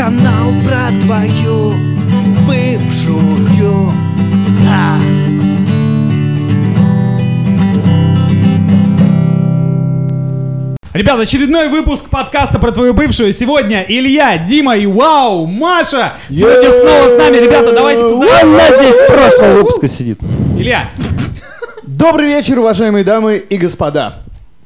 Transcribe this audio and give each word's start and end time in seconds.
Канал 0.00 0.54
про 0.64 0.98
твою 1.02 1.74
бывшую 2.46 3.92
а. 4.66 4.98
Ребят, 10.94 11.20
очередной 11.20 11.68
выпуск 11.68 12.08
подкаста 12.08 12.58
про 12.58 12.72
твою 12.72 12.94
бывшую. 12.94 13.34
Сегодня 13.34 13.84
Илья, 13.86 14.38
Дима 14.38 14.74
и 14.78 14.86
Вау, 14.86 15.44
Маша. 15.44 16.14
Сегодня 16.30 16.70
снова 16.70 17.14
с 17.14 17.18
нами. 17.18 17.36
Ребята, 17.36 17.74
давайте 17.74 18.02
поздравим. 18.02 18.54
Она 18.54 18.78
здесь 18.78 18.94
с 18.94 19.06
прошлого 19.06 19.52
выпуска 19.56 19.86
сидит. 19.86 20.18
Илья, 20.56 20.88
Добрый 21.82 22.28
вечер, 22.28 22.58
уважаемые 22.58 23.04
дамы 23.04 23.36
и 23.36 23.58
господа. 23.58 24.14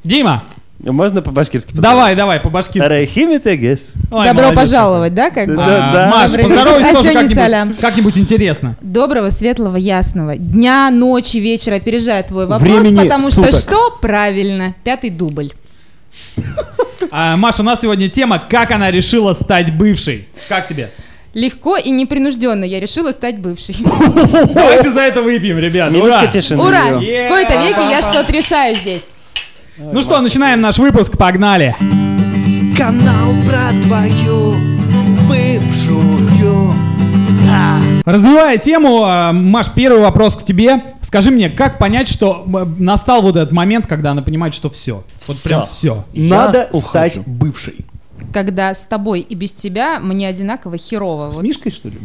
Дима, 0.04 0.44
Можно 0.92 1.22
по-башкирски 1.22 1.72
давай, 1.72 2.14
давай, 2.14 2.40
по 2.40 2.50
башке. 2.50 2.82
Рахими 2.82 3.38
тегес. 3.38 3.94
Добро 4.10 4.52
пожаловать, 4.52 5.14
да, 5.14 5.30
как 5.30 5.48
бы? 5.48 5.56
Да, 5.56 5.92
да. 5.92 6.10
Маш, 6.10 6.32
поздоровайся 6.32 6.94
тоже 6.94 7.12
как-нибудь, 7.12 7.78
как-нибудь 7.78 8.18
интересно. 8.18 8.76
Доброго, 8.82 9.30
светлого, 9.30 9.76
ясного. 9.76 10.36
Дня, 10.36 10.90
ночи, 10.90 11.38
вечера 11.38 11.76
опережает 11.76 12.28
твой 12.28 12.46
вопрос, 12.46 12.70
Времени 12.70 12.98
потому 12.98 13.30
суток. 13.30 13.52
что 13.52 13.60
что? 13.60 13.98
Правильно, 14.00 14.74
пятый 14.84 15.10
дубль. 15.10 15.52
А, 17.10 17.36
Маша, 17.36 17.62
у 17.62 17.64
нас 17.64 17.80
сегодня 17.80 18.08
тема 18.08 18.42
«Как 18.50 18.70
она 18.70 18.90
решила 18.90 19.34
стать 19.34 19.72
бывшей». 19.72 20.26
Как 20.48 20.66
тебе? 20.66 20.90
Легко 21.32 21.76
и 21.76 21.90
непринужденно 21.90 22.64
я 22.64 22.78
решила 22.80 23.12
стать 23.12 23.38
бывшей. 23.38 23.76
Давайте 24.54 24.90
за 24.90 25.00
это 25.00 25.22
выпьем, 25.22 25.58
ребят. 25.58 25.92
Ура! 25.92 26.22
Ура! 26.56 26.82
В 26.94 26.98
кои-то 26.98 27.60
веке 27.60 27.90
я 27.90 28.02
что-то 28.02 28.32
решаю 28.32 28.76
здесь. 28.76 29.13
Ну 29.76 30.02
что, 30.02 30.20
начинаем 30.20 30.60
наш 30.60 30.78
выпуск, 30.78 31.18
погнали. 31.18 31.74
Канал 32.76 33.34
про 33.44 33.70
твою 33.82 34.54
бывшую 35.28 36.72
а. 37.50 37.80
Развивая 38.04 38.58
тему, 38.58 39.04
э, 39.04 39.32
Маш, 39.32 39.70
первый 39.74 40.00
вопрос 40.00 40.36
к 40.36 40.44
тебе. 40.44 40.80
Скажи 41.02 41.30
мне, 41.30 41.50
как 41.50 41.78
понять, 41.78 42.06
что 42.08 42.44
настал 42.78 43.22
вот 43.22 43.36
этот 43.36 43.52
момент, 43.52 43.86
когда 43.88 44.12
она 44.12 44.22
понимает, 44.22 44.54
что 44.54 44.70
все? 44.70 45.04
Вот 45.26 45.36
Всё. 45.36 45.48
прям 45.48 45.64
все. 45.64 46.04
Надо 46.12 46.68
ухожу. 46.70 46.88
стать 46.88 47.18
бывшей. 47.26 47.84
Когда 48.32 48.74
с 48.74 48.84
тобой 48.84 49.20
и 49.20 49.34
без 49.34 49.52
тебя 49.54 49.98
мне 50.00 50.28
одинаково 50.28 50.76
херово. 50.76 51.30
С 51.32 51.36
Вот. 51.36 51.44
Мишкой, 51.44 51.72
что 51.72 51.88
ли? 51.88 51.98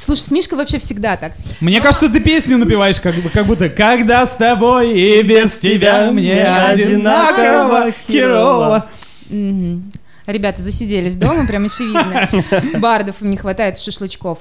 Слушай, 0.00 0.20
с 0.20 0.30
Мишкой 0.30 0.58
вообще 0.58 0.78
всегда 0.78 1.16
так. 1.16 1.32
Мне 1.60 1.80
кажется, 1.80 2.08
ты 2.08 2.20
песню 2.20 2.58
напеваешь, 2.58 3.00
как, 3.00 3.14
как 3.32 3.46
будто 3.46 3.68
«Когда 3.68 4.26
с 4.26 4.30
тобой 4.36 4.98
и 4.98 5.22
без 5.22 5.58
тебя 5.58 6.10
мне 6.10 6.44
одинаково 6.44 7.92
херово». 8.08 8.86
Ребята 10.26 10.62
засиделись 10.62 11.16
дома, 11.16 11.46
прям 11.46 11.64
очевидно. 11.64 12.28
Бардов 12.80 13.20
им 13.20 13.30
не 13.30 13.36
хватает 13.36 13.78
шашлычков. 13.78 14.40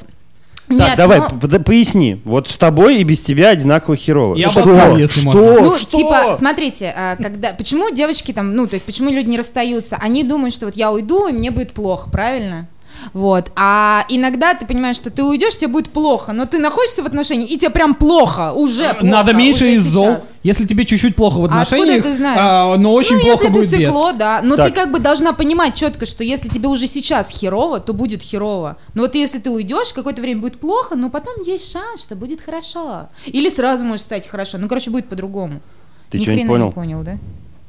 Так, 0.68 0.78
Нет, 0.78 0.98
давай, 0.98 1.20
п- 1.20 1.60
поясни. 1.62 2.22
Вот 2.26 2.48
с 2.48 2.56
тобой 2.56 2.98
и 2.98 3.04
без 3.04 3.22
тебя 3.22 3.50
одинаково 3.50 3.96
херово. 3.96 4.36
Я 4.36 4.52
что? 4.52 4.62
обосную, 4.62 5.00
если 5.00 5.22
что? 5.22 5.34
можно. 5.34 5.62
Ну, 5.62 5.78
Что? 5.78 5.98
типа, 5.98 6.36
смотрите, 6.38 6.94
а, 6.96 7.16
когда, 7.16 7.54
почему 7.54 7.90
девочки 7.90 8.34
там, 8.34 8.56
ну, 8.56 8.68
то 8.68 8.76
есть, 8.76 8.86
почему 8.86 9.10
люди 9.10 9.28
не 9.28 9.38
расстаются? 9.40 9.98
Они 10.00 10.24
думают, 10.24 10.54
что 10.54 10.68
вот 10.68 10.76
я 10.76 10.92
уйду, 10.92 11.28
и 11.28 11.32
мне 11.34 11.50
будет 11.50 11.72
плохо, 11.72 12.12
правильно? 12.12 12.68
Вот, 13.14 13.52
а 13.56 14.06
иногда 14.10 14.54
ты 14.54 14.66
понимаешь, 14.66 14.96
что 14.96 15.10
ты 15.10 15.24
уйдешь, 15.24 15.58
тебе 15.58 15.68
будет 15.70 15.90
плохо, 15.90 16.34
но 16.34 16.46
ты 16.46 16.58
находишься 16.60 17.02
в 17.04 17.06
отношениях, 17.06 17.50
и 17.50 17.58
тебе 17.58 17.70
прям 17.70 17.96
плохо, 17.96 18.52
уже 18.54 18.90
плохо. 18.94 19.06
Надо 19.06 19.34
меньше 19.34 19.64
уже 19.66 19.74
из 19.74 19.86
зол. 19.86 20.06
сейчас. 20.16 20.34
Если 20.44 20.66
тебе 20.66 20.86
чуть-чуть 20.86 21.16
плохо 21.16 21.38
в 21.38 21.44
А 21.44 21.46
откуда 21.46 21.62
отношениях, 21.62 22.04
ты 22.04 22.14
знаешь? 22.14 22.40
а, 22.42 22.78
но 22.78 22.94
очень 22.94 23.16
ну, 23.16 23.22
плохо 23.22 23.44
если 23.44 23.54
будет 23.54 23.70
ты 23.70 23.78
без. 23.78 23.86
сыкло, 23.88 24.14
да. 24.14 24.42
Но 24.44 24.56
Так. 24.56 24.68
ты 24.68 24.72
как 24.74 24.92
бы 24.92 25.00
должна 25.00 25.34
понимать 25.34 25.76
четко, 25.76 26.06
что 26.06 26.24
если 26.24 26.50
тебе 26.50 26.68
уже 26.68 26.88
сейчас 26.88 27.30
херово, 27.30 27.80
то 27.80 27.94
будет 27.94 28.22
херово. 28.22 28.78
Но 28.94 29.04
вот 29.04 29.16
если 29.16 29.40
ты 29.40 29.50
уйдешь, 29.50 29.94
какое-то 29.94 30.22
время 30.22 30.42
будет 30.42 30.60
плохо, 30.60 30.96
но 30.96 31.10
потом 31.10 31.36
есть 31.46 31.72
шанс, 31.72 32.02
что 32.02 32.16
будет 32.16 32.42
хорошо. 32.42 33.08
Или 33.26 33.50
сразу 33.50 33.86
может 33.86 34.06
стать 34.06 34.28
хорошо. 34.28 34.58
Ну, 34.58 34.68
короче, 34.68 34.92
будет 34.92 35.08
по-другому. 35.08 35.62
Ты 36.10 36.18
Ни 36.20 36.24
что, 36.24 36.32
не 36.32 36.38
хрена 36.40 36.50
понял? 36.50 36.72
понял, 36.72 37.02
да? 37.04 37.18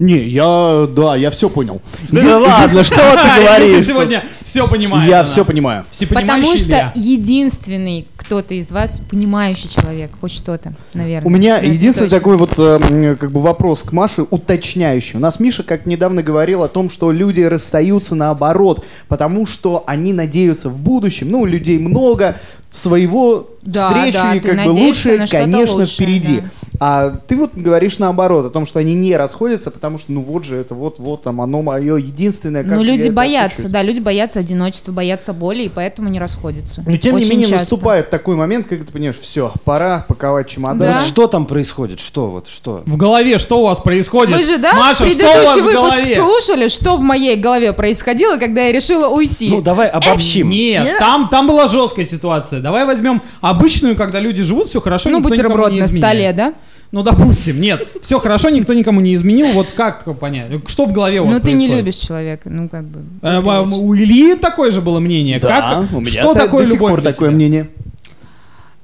Не, 0.01 0.19
я, 0.29 0.89
да, 0.97 1.15
я 1.15 1.31
все 1.31 1.49
понял. 1.51 1.81
Да 2.11 2.39
ладно, 2.39 2.83
что 2.83 2.95
ты 2.97 3.43
говоришь? 3.45 3.85
сегодня 3.87 4.25
все 4.43 4.67
понимаешь. 4.67 5.07
Я 5.09 5.25
все 5.25 5.45
понимаю. 5.45 5.85
Потому 6.09 6.57
что 6.57 6.91
единственный 6.97 8.07
кто-то 8.17 8.55
из 8.55 8.71
вас 8.71 9.01
понимающий 9.11 9.69
человек, 9.69 10.11
хоть 10.21 10.33
что-то, 10.33 10.73
наверное. 10.95 11.27
У 11.27 11.31
меня 11.31 11.59
единственный 11.59 12.09
такой 12.09 12.37
вот 12.37 12.53
э, 12.59 12.79
м, 12.91 13.17
как 13.17 13.31
бы 13.31 13.41
вопрос 13.43 13.83
к 13.83 13.93
Маше 13.93 14.23
уточняющий. 14.23 15.17
У 15.19 15.21
нас 15.21 15.39
Миша 15.41 15.65
как 15.65 15.85
недавно 15.85 16.23
говорил 16.23 16.63
о 16.63 16.69
том, 16.69 16.89
что 16.91 17.11
люди 17.13 17.41
расстаются 17.43 18.15
наоборот, 18.15 18.85
потому 19.09 19.47
что 19.47 19.85
они 19.87 20.13
надеются 20.13 20.71
в 20.71 20.79
будущем. 20.79 21.31
Ну, 21.31 21.45
людей 21.45 21.79
много 21.79 22.37
своего 22.71 23.49
Да, 23.63 23.89
встречи, 23.89 24.15
да, 24.15 24.39
как 24.41 24.65
бы 24.65 24.71
лучше, 24.71 25.27
конечно, 25.31 25.75
лучшее, 25.77 25.87
впереди. 25.87 26.41
да. 26.41 26.70
А 26.83 27.11
ты 27.11 27.37
вот 27.37 27.51
говоришь 27.55 27.99
наоборот, 27.99 28.47
о 28.47 28.49
том, 28.49 28.65
что 28.65 28.79
они 28.79 28.95
не 28.95 29.15
расходятся, 29.15 29.71
потому 29.71 29.99
что, 29.99 30.13
ну 30.13 30.23
вот 30.23 30.47
же, 30.47 30.57
это 30.57 30.75
вот-вот 30.75 31.23
там 31.23 31.43
оно 31.43 31.61
мое 31.61 31.97
единственное. 31.97 32.65
как 32.65 32.73
Ну, 32.73 32.83
люди 32.83 33.11
боятся, 33.11 33.69
да, 33.69 33.83
люди 33.83 34.01
боятся 34.01 34.41
одиночества, 34.41 34.91
боятся 34.91 35.35
боли, 35.35 35.65
и 35.65 35.69
поэтому 35.69 36.09
не 36.09 36.19
расходятся. 36.19 36.83
Но 36.87 36.97
тем 36.97 37.17
Очень 37.17 37.25
не 37.25 37.31
менее 37.33 37.49
часто. 37.51 37.75
наступает 37.75 38.09
такой 38.09 38.35
момент, 38.35 38.67
когда 38.67 38.87
ты 38.87 38.93
понимаешь, 38.93 39.19
все, 39.19 39.53
пора 39.65 40.07
паковать 40.09 40.49
чемодан. 40.49 40.79
Да. 40.79 40.97
Вот 40.97 41.05
что 41.05 41.27
там 41.27 41.45
происходит? 41.45 42.01
Что 42.01 42.31
вот, 42.31 42.49
что? 42.49 42.83
В 42.87 42.97
голове 42.97 43.37
что 43.37 43.61
у 43.61 43.65
вас 43.65 43.79
происходит? 43.81 44.35
Вы 44.35 44.43
же, 44.43 44.57
да, 44.57 44.73
Маша, 44.73 45.07
что 45.07 45.25
у 45.25 45.35
вас 45.35 45.55
предыдущий 45.55 45.61
в 45.61 45.65
выпуск 45.65 45.75
голове? 45.75 46.17
слушали, 46.17 46.69
что 46.69 46.97
в 46.97 47.03
моей 47.03 47.37
голове 47.37 47.75
происходило, 47.75 48.39
когда 48.39 48.63
я 48.63 48.73
решила 48.73 49.09
уйти? 49.09 49.51
Ну, 49.51 49.61
давай 49.61 49.89
обобщим. 49.89 50.49
Нет, 50.49 50.97
там, 50.99 51.29
там 51.29 51.47
была 51.47 51.69
жесткая 51.69 52.07
ситуация. 52.07 52.63
Давай 52.63 52.87
возьмем 52.87 53.21
обычную, 53.43 53.97
когда 53.97 54.19
люди 54.19 54.43
живут, 54.43 54.71
все 54.71 54.81
хорошо, 54.81 55.11
ну, 55.11 55.21
бутерброд 55.21 55.73
не 55.73 55.81
на 55.81 55.87
столе, 55.87 56.33
да? 56.33 56.55
Ну, 56.93 57.03
допустим, 57.03 57.61
нет. 57.61 57.87
Все 58.03 58.19
хорошо, 58.19 58.51
никто 58.51 58.75
никому 58.75 59.01
не 59.01 59.15
изменил. 59.15 59.47
Вот 59.53 59.69
как 59.77 60.05
понять? 60.19 60.51
Что 60.67 60.87
в 60.87 60.93
голове 60.93 61.21
у 61.21 61.25
вас 61.27 61.35
Ну, 61.35 61.41
ты 61.41 61.53
не 61.53 61.69
происходит? 61.69 61.77
любишь 61.79 61.95
человека, 61.97 62.51
ну, 62.51 62.69
как 62.69 62.85
бы. 62.85 63.01
Э, 63.23 63.41
а, 63.47 63.63
у 63.63 63.95
Ильи 63.95 64.35
такое 64.35 64.73
же 64.73 64.81
было 64.81 64.99
мнение. 64.99 65.39
Да, 65.39 65.49
как? 65.83 65.93
у 65.93 66.01
меня 66.01 66.11
что 66.11 66.35
та- 66.35 66.41
такое 66.47 66.65
до 66.65 66.71
сих 66.71 66.75
любовь 66.75 66.91
пор 66.93 67.01
для 67.03 67.13
такое 67.13 67.29
тебя? 67.29 67.37
мнение. 67.37 67.69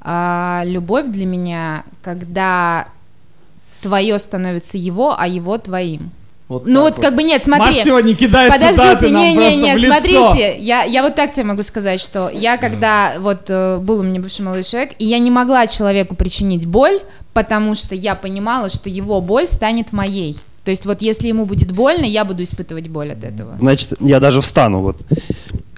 А, 0.00 0.62
любовь 0.64 1.06
для 1.08 1.26
меня, 1.26 1.82
когда 2.02 2.86
твое 3.82 4.18
становится 4.20 4.78
его, 4.78 5.16
а 5.18 5.26
его 5.26 5.58
твоим. 5.58 6.10
Ну, 6.48 6.82
вот 6.82 7.00
как 7.00 7.16
бы 7.16 7.24
нет, 7.24 7.42
смотри. 7.42 7.66
Маш 7.66 7.76
сегодня 7.76 8.14
кидает 8.14 8.52
Подождите, 8.52 8.82
просто 8.82 9.08
в 9.08 9.78
лицо. 9.78 9.94
смотрите, 9.94 10.58
я, 10.60 10.84
я 10.84 11.02
вот 11.02 11.16
так 11.16 11.32
тебе 11.32 11.44
могу 11.44 11.62
сказать, 11.62 12.00
что 12.00 12.30
я 12.32 12.56
когда 12.56 13.14
вот 13.18 13.46
э, 13.48 13.78
был 13.78 14.00
у 14.00 14.02
меня 14.02 14.20
бывший 14.20 14.42
молодой 14.42 14.62
человек, 14.62 14.92
и 14.98 15.06
я 15.06 15.18
не 15.18 15.30
могла 15.30 15.66
человеку 15.66 16.14
причинить 16.14 16.66
боль, 16.66 17.00
потому 17.34 17.74
что 17.74 17.96
я 17.96 18.14
понимала, 18.14 18.70
что 18.70 18.88
его 18.88 19.20
боль 19.20 19.48
станет 19.48 19.92
моей. 19.92 20.38
То 20.66 20.70
есть 20.70 20.84
вот 20.84 21.00
если 21.00 21.28
ему 21.28 21.46
будет 21.46 21.70
больно, 21.72 22.04
я 22.04 22.24
буду 22.24 22.42
испытывать 22.42 22.88
боль 22.88 23.12
от 23.12 23.22
этого. 23.22 23.56
Значит, 23.60 23.94
я 24.00 24.18
даже 24.18 24.40
встану 24.40 24.80
вот. 24.80 24.96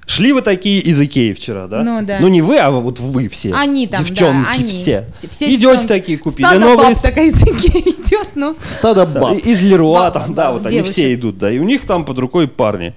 Шли 0.09 0.33
вы 0.33 0.41
такие 0.41 0.81
из 0.81 0.99
Икеи 0.99 1.35
вчера, 1.35 1.67
да? 1.67 1.83
Ну, 1.83 2.01
да. 2.03 2.17
Ну 2.21 2.29
не 2.29 2.41
вы, 2.41 2.57
а 2.57 2.71
вот 2.71 2.99
вы 2.99 3.29
все. 3.29 3.53
Они 3.53 3.87
там, 3.87 4.03
Девчонки 4.03 4.43
да, 4.47 4.53
они. 4.53 4.67
все. 4.67 5.05
Все 5.31 5.45
Идете 5.45 5.59
девчонки. 5.61 5.87
такие, 5.87 6.17
купили 6.19 6.47
Стадо 6.47 6.61
новые... 6.61 6.89
баб 6.95 7.03
такая 7.03 7.27
из 7.27 7.43
Икеи 7.43 7.91
идет, 7.91 8.29
ну. 8.35 8.57
Стадо 8.59 9.05
баб. 9.05 9.37
Из 9.37 9.61
Леруа 9.61 10.05
Баб, 10.05 10.15
там, 10.15 10.35
да, 10.35 10.45
да, 10.47 10.53
вот 10.53 10.65
они 10.65 10.77
девушек. 10.77 10.93
все 10.95 11.13
идут, 11.13 11.37
да, 11.37 11.51
и 11.51 11.59
у 11.59 11.65
них 11.65 11.83
там 11.87 12.07
под 12.07 12.19
рукой 12.21 12.49
парни. 12.49 12.95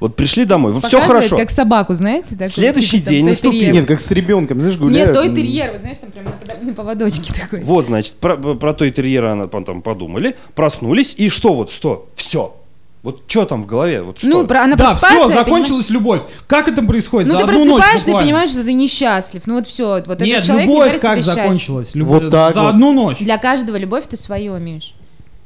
Вот 0.00 0.16
пришли 0.16 0.44
домой, 0.44 0.72
все 0.72 0.82
Показывает, 0.82 1.06
хорошо. 1.06 1.36
как 1.38 1.50
собаку, 1.50 1.94
знаете? 1.94 2.32
такой, 2.36 2.48
Следующий 2.48 2.98
типа, 2.98 3.04
там, 3.06 3.14
день 3.14 3.26
наступил. 3.26 3.72
Нет, 3.74 3.86
как 3.86 4.00
с 4.02 4.10
ребенком, 4.10 4.60
знаешь, 4.60 4.76
гуляют. 4.76 5.08
Нет, 5.08 5.14
той 5.16 5.34
терьер, 5.34 5.72
вы 5.72 5.78
знаешь, 5.78 5.96
там 5.98 6.10
прям 6.10 6.24
на, 6.26 6.66
на 6.66 6.74
поводочке 6.74 7.32
такой. 7.32 7.62
Вот, 7.62 7.86
значит, 7.86 8.16
про, 8.16 8.36
про 8.36 8.74
той 8.74 8.90
терьера 8.90 9.32
она 9.32 9.46
потом 9.46 9.80
подумали, 9.80 10.36
проснулись, 10.54 11.14
и 11.16 11.30
что 11.30 11.54
вот, 11.54 11.72
что? 11.72 12.10
Все. 12.14 12.54
Вот 13.02 13.22
что 13.28 13.46
там 13.46 13.62
в 13.62 13.66
голове? 13.66 14.02
Вот 14.02 14.18
что? 14.18 14.28
Ну, 14.28 14.46
про- 14.46 14.64
она 14.64 14.76
Да, 14.76 14.84
просыпается, 14.84 15.28
все, 15.28 15.38
закончилась 15.38 15.88
любовь. 15.88 16.20
Как 16.46 16.68
это 16.68 16.82
происходит? 16.82 17.28
Ну, 17.32 17.38
За 17.38 17.46
ты 17.46 17.52
одну 17.52 17.64
ночь 17.64 17.76
просыпаешься 17.82 18.10
и 18.10 18.14
понимаешь, 18.14 18.50
что 18.50 18.62
ты 18.62 18.72
несчастлив. 18.74 19.42
Ну, 19.46 19.54
вот 19.54 19.66
все, 19.66 20.02
вот 20.06 20.20
Нет, 20.20 20.28
этот 20.38 20.44
человек 20.46 20.66
не 20.66 20.72
любовь 20.74 20.88
дарит 20.88 21.02
как 21.02 21.12
тебе 21.14 21.24
счастье. 21.24 21.42
закончилась? 21.42 21.88
Любовь 21.94 22.22
Вот 22.24 22.30
так 22.30 22.54
за 22.54 22.62
вот. 22.62 22.68
одну 22.68 22.92
ночь. 22.92 23.18
Для 23.20 23.38
каждого 23.38 23.76
любовь 23.76 24.04
ты 24.06 24.16
свое, 24.18 24.52
Миш. 24.60 24.94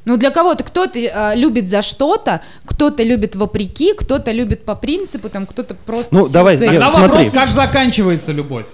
Ну, 0.05 0.17
для 0.17 0.31
кого-то 0.31 0.65
кто-то 0.65 0.99
э, 0.99 1.37
любит 1.37 1.69
за 1.69 1.81
что-то, 1.83 2.43
кто-то 2.67 3.03
любит 3.05 3.37
вопреки, 3.37 3.95
кто-то 3.95 4.33
любит 4.33 4.65
по 4.65 4.75
принципу, 4.75 5.29
там 5.31 5.47
кто-то 5.47 5.75
просто... 5.87 6.15
Ну, 6.15 6.29
давай, 6.29 6.59
Нет, 6.59 6.69
Тогда 6.69 6.91
смотри. 6.91 7.09
вопрос, 7.09 7.33
как 7.33 7.49
заканчивается 7.51 8.33
любовь? 8.33 8.67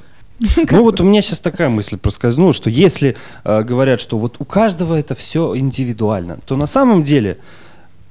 Ну 0.70 0.82
вот 0.84 1.00
у 1.02 1.04
меня 1.04 1.20
сейчас 1.20 1.38
такая 1.38 1.68
мысль 1.68 1.98
проскользнула, 1.98 2.54
что 2.54 2.70
если 2.70 3.14
э, 3.44 3.62
говорят, 3.62 4.00
что 4.00 4.16
вот 4.18 4.36
у 4.38 4.46
каждого 4.46 4.98
это 4.98 5.14
все 5.14 5.54
индивидуально, 5.54 6.38
то 6.46 6.56
на 6.56 6.66
самом 6.66 7.02
деле 7.02 7.36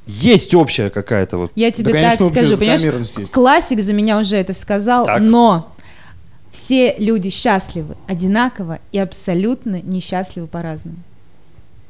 есть 0.10 0.54
общая 0.54 0.90
какая-то 0.90 1.38
вот. 1.38 1.52
Я 1.56 1.72
тебе 1.72 1.92
конечно, 1.92 2.30
так 2.30 2.36
скажу, 2.36 2.58
понимаешь, 2.58 3.30
классик 3.32 3.82
за 3.82 3.94
меня 3.94 4.20
уже 4.20 4.38
это 4.38 4.54
сказал, 4.54 5.06
Так. 5.06 5.22
но 5.22 5.76
все 6.52 6.96
люди 6.98 7.30
счастливы 7.30 7.96
одинаково 8.08 8.80
и 8.92 8.98
абсолютно 8.98 9.82
несчастливы 9.82 10.48
по-разному. 10.48 10.98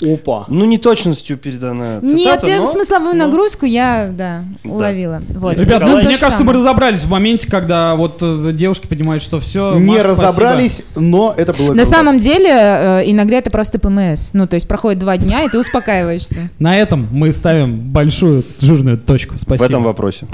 Опа. 0.02 0.46
Ну, 0.48 0.66
не 0.66 0.78
точностью 0.78 1.38
передана 1.38 2.00
Нет, 2.02 2.20
цитата, 2.40 2.48
я 2.48 2.60
но- 2.60 2.66
смысловую 2.68 3.16
но- 3.16 3.26
нагрузку 3.26 3.66
я, 3.66 4.10
да, 4.12 4.44
уловила. 4.64 5.20
Вот. 5.36 5.58
Ребят, 5.58 5.82
Ну, 5.82 5.88
ну, 5.90 5.98
мне 6.04 6.12
же 6.12 6.20
кажется, 6.20 6.44
мы 6.44 6.54
самое. 6.54 6.58
разобрались 6.60 7.02
в 7.02 7.10
моменте, 7.10 7.50
когда 7.50 7.96
вот 7.96 8.18
э, 8.22 8.52
девушки 8.54 8.88
понимают, 8.88 9.22
что 9.22 9.40
все. 9.40 9.78
Не 9.78 9.98
разобрались, 10.02 10.84
но 10.96 11.34
это 11.36 11.54
было 11.54 11.74
На 11.74 11.84
круто. 11.84 11.98
самом 11.98 12.20
деле, 12.20 12.50
э, 12.50 13.04
иногда 13.08 13.36
это 13.38 13.52
просто 13.52 13.78
ПМС. 13.78 14.30
Ну, 14.34 14.48
то 14.48 14.56
есть 14.56 14.68
проходит 14.68 15.00
два 15.00 15.18
дня, 15.18 15.44
и 15.44 15.50
ты 15.50 15.60
успокаиваешься. 15.60 16.50
На 16.60 16.78
этом 16.78 17.08
мы 17.12 17.34
ставим 17.34 17.78
большую 17.80 18.44
жирную 18.62 18.98
точку. 18.98 19.38
Спасибо. 19.38 19.64
В 19.64 19.70
этом 19.70 19.84
вопросе. 19.84 20.28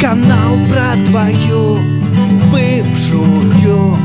Канал 0.00 0.56
про 0.70 0.94
твою 1.10 1.78
бывшую. 2.52 3.96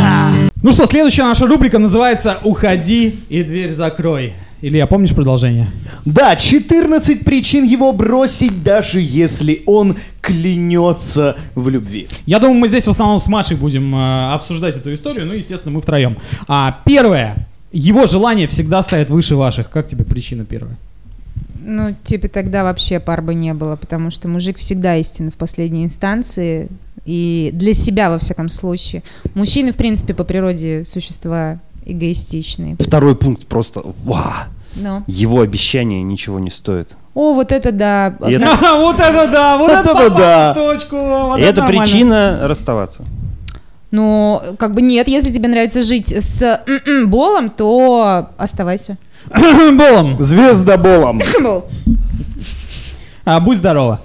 А. 0.00 0.47
Ну 0.60 0.72
что, 0.72 0.86
следующая 0.86 1.22
наша 1.22 1.46
рубрика 1.46 1.78
называется 1.78 2.38
«Уходи 2.42 3.20
и 3.28 3.44
дверь 3.44 3.70
закрой». 3.70 4.32
Илья, 4.60 4.88
помнишь 4.88 5.14
продолжение? 5.14 5.68
Да, 6.04 6.34
14 6.34 7.24
причин 7.24 7.62
его 7.62 7.92
бросить, 7.92 8.64
даже 8.64 9.00
если 9.00 9.62
он 9.66 9.94
клянется 10.20 11.36
в 11.54 11.68
любви. 11.68 12.08
Я 12.26 12.40
думаю, 12.40 12.58
мы 12.58 12.66
здесь 12.66 12.88
в 12.88 12.90
основном 12.90 13.20
с 13.20 13.28
Машей 13.28 13.56
будем 13.56 13.94
э, 13.94 14.32
обсуждать 14.34 14.76
эту 14.76 14.92
историю, 14.92 15.26
ну, 15.26 15.32
естественно, 15.32 15.72
мы 15.72 15.80
втроем. 15.80 16.16
А, 16.48 16.80
первое. 16.84 17.46
Его 17.70 18.06
желание 18.06 18.48
всегда 18.48 18.82
стоит 18.82 19.10
выше 19.10 19.36
ваших. 19.36 19.70
Как 19.70 19.86
тебе 19.86 20.04
причина 20.04 20.44
первая? 20.44 20.76
Ну, 21.60 21.94
типа 22.04 22.28
тогда 22.28 22.62
вообще 22.64 23.00
пар 23.00 23.22
бы 23.22 23.34
не 23.34 23.52
было, 23.54 23.76
потому 23.76 24.10
что 24.10 24.28
мужик 24.28 24.58
всегда 24.58 24.96
истинный 24.96 25.32
в 25.32 25.36
последней 25.36 25.84
инстанции. 25.84 26.68
И 27.04 27.50
для 27.52 27.74
себя, 27.74 28.10
во 28.10 28.18
всяком 28.18 28.48
случае. 28.48 29.02
Мужчины, 29.34 29.72
в 29.72 29.76
принципе, 29.76 30.14
по 30.14 30.24
природе 30.24 30.84
существа 30.84 31.58
эгоистичные. 31.86 32.76
Второй 32.78 33.16
пункт 33.16 33.46
просто 33.46 33.82
ва! 34.04 34.48
Но. 34.76 35.02
Его 35.06 35.40
обещание 35.40 36.02
ничего 36.02 36.38
не 36.38 36.50
стоит. 36.50 36.96
О, 37.14 37.32
вот 37.32 37.50
это 37.50 37.72
да. 37.72 38.14
И 38.28 38.32
это- 38.34 38.50
А, 38.62 38.76
вот 38.80 39.00
это 39.00 39.26
да, 39.28 39.56
вот 39.56 39.70
это 39.70 39.90
это 39.90 40.10
да. 40.10 40.54
точку. 40.54 40.96
вот 40.96 41.38
И 41.38 41.42
это 41.42 41.62
причина 41.62 42.40
расставаться. 42.42 43.04
Ну, 43.90 44.40
как 44.58 44.74
бы 44.74 44.82
нет, 44.82 45.08
если 45.08 45.32
тебе 45.32 45.48
нравится 45.48 45.82
жить 45.82 46.12
с 46.12 46.42
м-м 46.42 47.08
болом, 47.08 47.48
то 47.48 48.28
оставайся. 48.36 48.98
Болом. 49.76 50.22
Звездоболом. 50.22 51.20
А, 53.24 53.40
будь 53.40 53.58
здорова. 53.58 54.00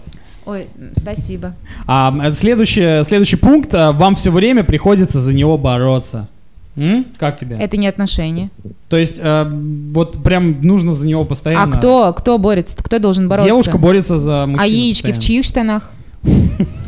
Ой, 0.46 0.68
спасибо. 0.98 1.54
А, 1.88 2.14
э, 2.26 2.34
следующий, 2.34 3.06
следующий 3.06 3.38
пункт. 3.38 3.74
а, 3.74 3.94
Вам 3.94 4.16
все 4.16 4.32
время 4.32 4.66
приходится 4.66 5.22
за 5.22 5.34
него 5.34 5.58
бороться. 5.58 6.28
М? 6.76 7.06
Как 7.18 7.38
тебе? 7.38 7.56
Это 7.58 7.78
не 7.78 7.88
отношения. 7.88 8.50
То 8.90 8.98
есть, 8.98 9.16
э, 9.20 9.46
вот 9.94 10.22
прям 10.22 10.62
нужно 10.62 10.94
за 10.94 11.08
него 11.08 11.24
постоянно... 11.24 11.74
А 11.74 11.78
кто, 11.78 12.14
кто 12.14 12.38
борется? 12.38 12.76
Кто 12.78 13.00
должен 13.00 13.30
бороться? 13.30 13.48
Девушка 13.50 13.78
борется 13.78 14.18
за 14.18 14.46
мужчину. 14.46 14.62
А 14.62 14.68
яички 14.68 15.12
в 15.12 15.16
постоянно. 15.16 15.22
чьих 15.22 15.46
штанах? 15.46 15.92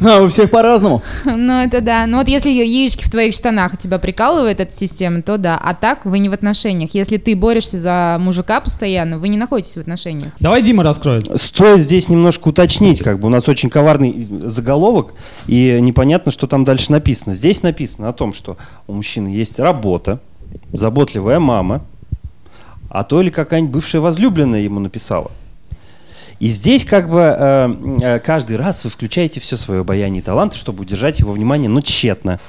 А, 0.02 0.22
у 0.22 0.28
всех 0.30 0.50
по-разному. 0.52 1.02
Ну, 1.26 1.62
это 1.62 1.82
да. 1.82 2.06
Ну, 2.08 2.18
вот 2.18 2.28
если 2.28 2.50
яички 2.50 3.04
в 3.04 3.10
твоих 3.10 3.34
штанах 3.34 3.74
и 3.74 3.78
тебя 3.78 4.00
прикалывает 4.00 4.60
эта 4.60 4.76
система, 4.76 5.22
то 5.22 5.38
да. 5.38 5.60
А 5.62 5.74
так 5.74 6.06
вы 6.06 6.20
не 6.20 6.30
в 6.30 6.34
отношениях. 6.34 6.92
Если 6.94 7.18
ты 7.18 7.36
борешься 7.36 7.78
за 7.78 8.18
мужика 8.20 8.62
постоянно, 8.62 9.20
вы 9.20 9.28
не 9.28 9.38
находитесь 9.38 9.76
в 9.76 9.80
отношениях. 9.80 10.34
Давай 10.40 10.62
Дима 10.62 10.84
раскроет. 10.84 11.30
Стоит 11.42 11.82
здесь 11.82 12.10
немножко 12.10 12.50
уточнить, 12.50 13.02
как 13.02 13.20
бы 13.20 13.28
у 13.28 13.30
нас 13.30 13.48
очень 13.50 13.70
коварный 13.70 14.28
заголовок, 14.44 15.14
и 15.48 15.78
непонятно, 15.82 16.32
что 16.32 16.48
там 16.48 16.64
дальше 16.64 16.92
написано. 16.92 17.34
Здесь 17.34 17.64
написано 17.64 18.10
о 18.10 18.14
том, 18.14 18.34
что 18.34 18.58
у 18.88 18.94
мужчины 18.94 19.30
есть 19.30 19.60
работа, 19.60 20.20
заботливая 20.72 21.40
мама, 21.40 21.86
а 22.90 23.04
то 23.04 23.22
или 23.22 23.30
какая-нибудь 23.30 23.74
бывшая 23.74 24.00
возлюбленная 24.00 24.62
ему 24.62 24.80
написала. 24.80 25.32
И 26.40 26.48
здесь 26.48 26.84
как 26.86 27.10
бы 27.10 27.20
э, 27.20 27.70
э, 28.02 28.20
каждый 28.20 28.58
раз 28.58 28.84
вы 28.84 28.90
включаете 28.90 29.40
все 29.40 29.56
свое 29.56 29.82
обаяние 29.82 30.22
и 30.22 30.26
таланты, 30.26 30.58
чтобы 30.58 30.82
удержать 30.82 31.20
его 31.20 31.32
внимание, 31.32 31.70
но 31.70 31.82
тщетно. 31.82 32.40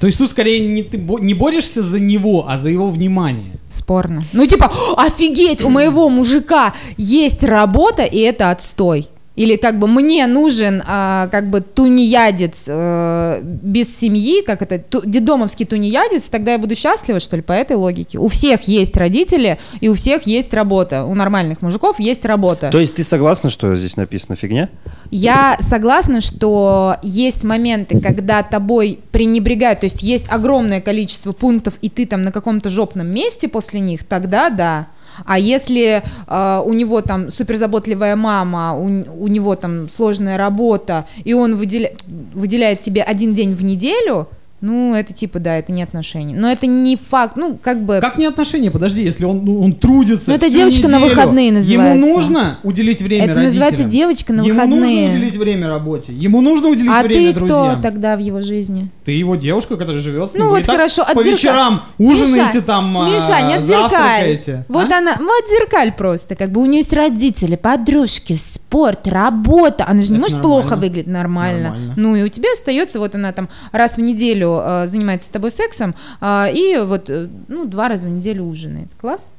То 0.00 0.06
есть 0.06 0.18
тут 0.18 0.30
скорее 0.30 0.60
не 0.60 0.82
ты 0.84 0.96
бо- 0.96 1.18
не 1.18 1.34
борешься 1.34 1.82
за 1.82 1.98
него, 1.98 2.46
а 2.48 2.56
за 2.56 2.70
его 2.70 2.88
внимание. 2.88 3.56
Спорно. 3.68 4.24
Ну, 4.32 4.46
типа, 4.46 4.72
офигеть, 4.96 5.60
у 5.62 5.68
моего 5.70 6.08
мужика 6.08 6.72
есть 6.96 7.42
работа, 7.44 8.04
и 8.04 8.18
это 8.20 8.50
отстой. 8.50 9.08
Или 9.38 9.54
как 9.54 9.78
бы 9.78 9.86
мне 9.86 10.26
нужен 10.26 10.82
а, 10.84 11.28
как 11.28 11.48
бы 11.48 11.60
тунеядец 11.60 12.64
э, 12.66 13.40
без 13.40 13.96
семьи, 13.96 14.42
как 14.42 14.62
это, 14.62 14.80
ту, 14.80 15.00
дедомовский 15.04 15.64
тунеядец, 15.64 16.24
тогда 16.24 16.54
я 16.54 16.58
буду 16.58 16.74
счастлива, 16.74 17.20
что 17.20 17.36
ли, 17.36 17.42
по 17.42 17.52
этой 17.52 17.76
логике. 17.76 18.18
У 18.18 18.26
всех 18.26 18.62
есть 18.62 18.96
родители, 18.96 19.60
и 19.80 19.88
у 19.88 19.94
всех 19.94 20.26
есть 20.26 20.52
работа. 20.52 21.04
У 21.04 21.14
нормальных 21.14 21.62
мужиков 21.62 22.00
есть 22.00 22.24
работа. 22.24 22.70
То 22.70 22.80
есть 22.80 22.96
ты 22.96 23.04
согласна, 23.04 23.48
что 23.48 23.76
здесь 23.76 23.96
написано 23.96 24.34
фигня? 24.34 24.70
Я 25.12 25.56
согласна, 25.60 26.20
что 26.20 26.96
есть 27.04 27.44
моменты, 27.44 28.00
когда 28.00 28.42
тобой 28.42 28.98
пренебрегают, 29.12 29.78
то 29.80 29.86
есть 29.86 30.02
есть 30.02 30.26
огромное 30.28 30.80
количество 30.80 31.30
пунктов, 31.30 31.74
и 31.80 31.88
ты 31.88 32.06
там 32.06 32.22
на 32.22 32.32
каком-то 32.32 32.70
жопном 32.70 33.06
месте 33.06 33.46
после 33.46 33.78
них, 33.78 34.02
тогда 34.02 34.50
да. 34.50 34.88
А 35.26 35.38
если 35.38 36.02
э, 36.26 36.62
у 36.64 36.72
него 36.72 37.00
там 37.02 37.30
суперзаботливая 37.30 38.16
мама, 38.16 38.74
у, 38.74 38.84
у 38.84 39.28
него 39.28 39.56
там 39.56 39.88
сложная 39.88 40.36
работа, 40.36 41.06
и 41.24 41.34
он 41.34 41.54
выделя- 41.54 41.96
выделяет 42.34 42.80
тебе 42.80 43.02
один 43.02 43.34
день 43.34 43.54
в 43.54 43.62
неделю, 43.62 44.28
ну, 44.60 44.94
это 44.94 45.12
типа, 45.12 45.38
да, 45.38 45.56
это 45.56 45.70
не 45.72 45.82
отношения. 45.82 46.34
Но 46.36 46.50
это 46.50 46.66
не 46.66 46.96
факт, 46.96 47.36
ну, 47.36 47.58
как 47.62 47.84
бы... 47.84 47.98
Как 48.00 48.18
не 48.18 48.26
отношения? 48.26 48.70
Подожди, 48.70 49.02
если 49.02 49.24
он, 49.24 49.44
ну, 49.44 49.62
он 49.62 49.74
трудится 49.74 50.30
Ну, 50.30 50.34
это 50.36 50.50
девочка 50.50 50.88
на 50.88 50.96
неделю, 50.98 51.10
выходные 51.10 51.52
называется. 51.52 51.98
Ему 51.98 52.14
нужно 52.16 52.58
уделить 52.64 53.00
время 53.02 53.24
Это 53.26 53.40
называется 53.40 53.84
родителям. 53.84 53.90
девочка 53.90 54.32
на 54.32 54.40
Ему 54.42 54.48
выходные. 54.54 54.78
нужно 55.08 55.16
уделить 55.18 55.36
время 55.36 55.68
работе. 55.68 56.12
Ему 56.12 56.40
нужно 56.40 56.68
уделить 56.68 56.90
А 56.92 57.02
время 57.02 57.28
ты 57.32 57.36
кто 57.36 57.46
друзьям. 57.46 57.82
тогда 57.82 58.16
в 58.16 58.20
его 58.20 58.42
жизни? 58.42 58.88
Ты 59.04 59.12
его 59.12 59.36
девушка, 59.36 59.76
которая 59.76 60.00
живет 60.00 60.30
с 60.32 60.34
ним. 60.34 60.44
Ну 60.44 60.50
вот 60.50 60.64
так 60.64 60.74
хорошо, 60.76 61.04
По 61.14 61.20
отзерка- 61.20 61.32
вечерам 61.32 61.84
ужинаете 61.98 62.58
Миша, 62.58 62.62
там, 62.62 62.98
а, 62.98 63.08
Миша, 63.08 63.40
не 63.46 63.54
отзеркаль. 63.54 64.38
Вот 64.68 64.90
А? 64.90 64.98
она, 64.98 65.16
ну 65.20 65.28
отзеркаль 65.44 65.92
просто, 65.96 66.34
как 66.34 66.50
бы 66.52 66.60
у 66.62 66.66
нее 66.66 66.78
есть 66.78 66.92
родители, 66.92 67.56
подружки, 67.56 68.36
спорт, 68.68 69.08
работа. 69.08 69.84
Она 69.88 70.02
же 70.02 70.10
не 70.12 70.18
Это 70.18 70.22
может 70.22 70.36
нормально. 70.38 70.62
плохо 70.62 70.76
выглядеть 70.76 71.06
нормально. 71.06 71.68
Нормально. 71.70 71.94
Ну 71.96 72.16
и 72.16 72.22
у 72.22 72.28
тебя 72.28 72.48
остается, 72.52 72.98
вот 72.98 73.14
она 73.14 73.32
там 73.32 73.48
раз 73.72 73.96
в 73.96 74.00
неделю 74.00 74.60
э, 74.62 74.86
занимается 74.88 75.26
с 75.28 75.30
тобой 75.30 75.50
сексом, 75.50 75.94
э, 76.20 76.46
и 76.52 76.78
вот, 76.84 77.08
э, 77.08 77.28
ну, 77.48 77.64
два 77.64 77.88
раза 77.88 78.06
в 78.06 78.10
неделю 78.10 78.44
ужинает. 78.44 78.88
Класс? 79.00 79.32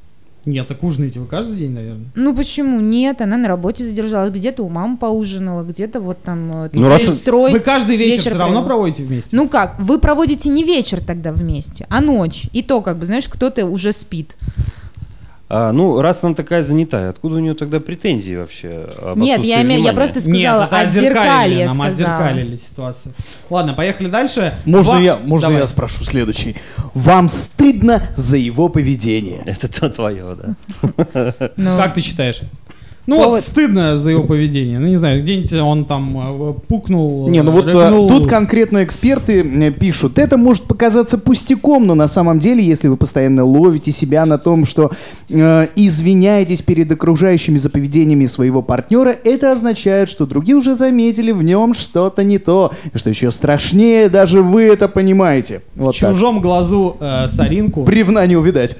Нет, 0.46 0.66
так 0.68 0.82
ужинаете 0.82 1.20
вы 1.20 1.26
каждый 1.26 1.54
день, 1.56 1.72
наверное. 1.72 2.06
Ну 2.14 2.34
почему 2.34 2.80
нет? 2.80 3.20
Она 3.20 3.36
на 3.36 3.46
работе 3.46 3.84
задержалась, 3.84 4.30
где-то 4.32 4.62
у 4.64 4.68
мамы 4.70 4.96
поужинала, 4.96 5.62
где-то 5.62 6.00
вот 6.00 6.22
там 6.22 6.64
э, 6.64 6.70
Ну, 6.72 6.88
раз- 6.88 7.02
сестрой. 7.02 7.52
Вы 7.52 7.60
каждый 7.60 7.96
вечер, 7.96 8.16
вечер 8.18 8.30
все 8.30 8.38
равно 8.38 8.64
проводите 8.64 9.04
вместе? 9.04 9.36
Ну 9.36 9.48
как, 9.48 9.78
вы 9.78 9.98
проводите 10.00 10.48
не 10.48 10.64
вечер 10.64 11.00
тогда 11.04 11.30
вместе, 11.32 11.86
а 11.90 12.00
ночь. 12.00 12.48
И 12.52 12.62
то, 12.62 12.80
как 12.80 12.96
бы, 12.98 13.06
знаешь, 13.06 13.28
кто-то 13.28 13.66
уже 13.66 13.92
спит. 13.92 14.36
А, 15.52 15.72
ну, 15.72 16.00
раз 16.00 16.22
она 16.22 16.34
такая 16.34 16.62
занятая, 16.62 17.10
откуда 17.10 17.34
у 17.34 17.38
нее 17.40 17.54
тогда 17.54 17.80
претензии 17.80 18.36
вообще? 18.36 18.86
об 19.02 19.18
Нет, 19.18 19.40
я, 19.42 19.62
имею, 19.62 19.82
я 19.82 19.92
просто 19.92 20.20
сказала, 20.20 20.60
Нет, 20.60 20.68
это 20.68 20.78
отзеркаль, 20.80 21.16
отзеркалили, 21.18 21.58
я 21.58 21.66
нам 21.66 21.76
сказала. 21.82 22.16
отзеркалили 22.18 22.56
ситуацию. 22.56 23.14
Ладно, 23.50 23.74
поехали 23.74 24.06
дальше. 24.06 24.54
Можно 24.64 24.92
Ва- 24.94 25.00
я, 25.00 25.16
можно 25.16 25.48
Давай. 25.48 25.62
я 25.62 25.66
спрошу 25.66 26.04
следующий? 26.04 26.54
Вам 26.94 27.28
стыдно 27.28 28.00
за 28.16 28.36
его 28.36 28.68
поведение? 28.68 29.42
Это 29.44 29.66
то 29.66 29.90
твое, 29.90 30.24
да. 30.40 31.34
Ну, 31.56 31.76
Как 31.76 31.94
ты 31.94 32.00
считаешь? 32.00 32.42
Ну 33.06 33.16
Повод- 33.16 33.30
вот 33.30 33.44
стыдно 33.44 33.98
за 33.98 34.10
его 34.10 34.22
поведение. 34.22 34.78
Ну 34.78 34.86
не 34.86 34.96
знаю, 34.96 35.20
где-нибудь 35.20 35.52
он 35.54 35.84
там 35.84 36.50
э, 36.50 36.54
пукнул. 36.68 37.28
Не, 37.28 37.42
ну 37.42 37.50
вот 37.50 37.66
э, 37.66 37.72
рыгнул. 37.72 38.08
тут 38.08 38.26
конкретно 38.28 38.84
эксперты 38.84 39.40
э, 39.42 39.70
пишут, 39.72 40.18
это 40.18 40.36
может 40.36 40.64
показаться 40.64 41.18
пустяком, 41.18 41.86
но 41.86 41.94
на 41.94 42.06
самом 42.08 42.38
деле, 42.38 42.62
если 42.64 42.88
вы 42.88 42.96
постоянно 42.96 43.44
ловите 43.44 43.90
себя 43.90 44.26
на 44.26 44.38
том, 44.38 44.64
что 44.64 44.92
э, 45.28 45.66
извиняетесь 45.76 46.62
перед 46.62 46.92
окружающими 46.92 47.56
за 47.58 47.70
поведениями 47.70 48.26
своего 48.26 48.62
партнера, 48.62 49.16
это 49.24 49.50
означает, 49.52 50.08
что 50.08 50.26
другие 50.26 50.56
уже 50.56 50.74
заметили 50.74 51.32
в 51.32 51.42
нем 51.42 51.74
что-то 51.74 52.22
не 52.22 52.38
то. 52.38 52.70
Что 52.94 53.10
еще 53.10 53.30
страшнее, 53.32 54.08
даже 54.08 54.42
вы 54.42 54.64
это 54.64 54.88
понимаете. 54.88 55.62
В 55.74 55.84
Вот 55.84 55.98
так. 55.98 56.12
чужом 56.14 56.40
глазу 56.40 56.96
э, 57.00 57.28
соринку. 57.32 57.82
Бревна 57.82 58.26
не 58.26 58.36
увидать. 58.36 58.76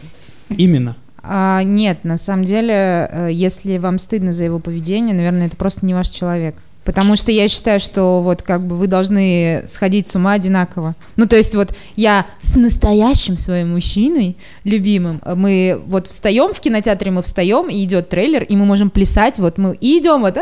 Именно. 0.57 0.97
А, 1.23 1.63
нет, 1.63 2.05
на 2.05 2.17
самом 2.17 2.45
деле, 2.45 3.09
э, 3.11 3.29
если 3.33 3.79
вам 3.79 3.99
стыдно 3.99 4.33
за 4.33 4.45
его 4.45 4.59
поведение, 4.59 5.15
наверное, 5.15 5.47
это 5.47 5.57
просто 5.57 5.85
не 5.85 5.95
ваш 5.95 6.09
человек. 6.09 6.55
Потому 6.93 7.15
что 7.15 7.31
я 7.31 7.47
считаю, 7.47 7.79
что 7.79 8.21
вот 8.21 8.43
как 8.43 8.67
бы 8.67 8.77
вы 8.77 8.89
должны 8.89 9.63
сходить 9.69 10.09
с 10.09 10.17
ума 10.17 10.33
одинаково. 10.33 10.97
Ну, 11.15 11.27
то 11.27 11.37
есть 11.37 11.55
вот 11.55 11.73
я 11.95 12.27
с 12.41 12.57
настоящим 12.57 13.37
своим 13.37 13.75
мужчиной, 13.75 14.37
любимым, 14.65 15.21
мы 15.37 15.81
вот 15.87 16.09
встаем 16.09 16.53
в 16.53 16.59
кинотеатре, 16.59 17.13
мы 17.13 17.23
встаем, 17.23 17.69
и 17.69 17.85
идет 17.85 18.09
трейлер, 18.09 18.43
и 18.43 18.57
мы 18.57 18.65
можем 18.65 18.91
плясать, 18.91 19.39
вот 19.39 19.57
мы 19.59 19.77
и 19.81 19.99
идем, 19.99 20.23
вот, 20.23 20.37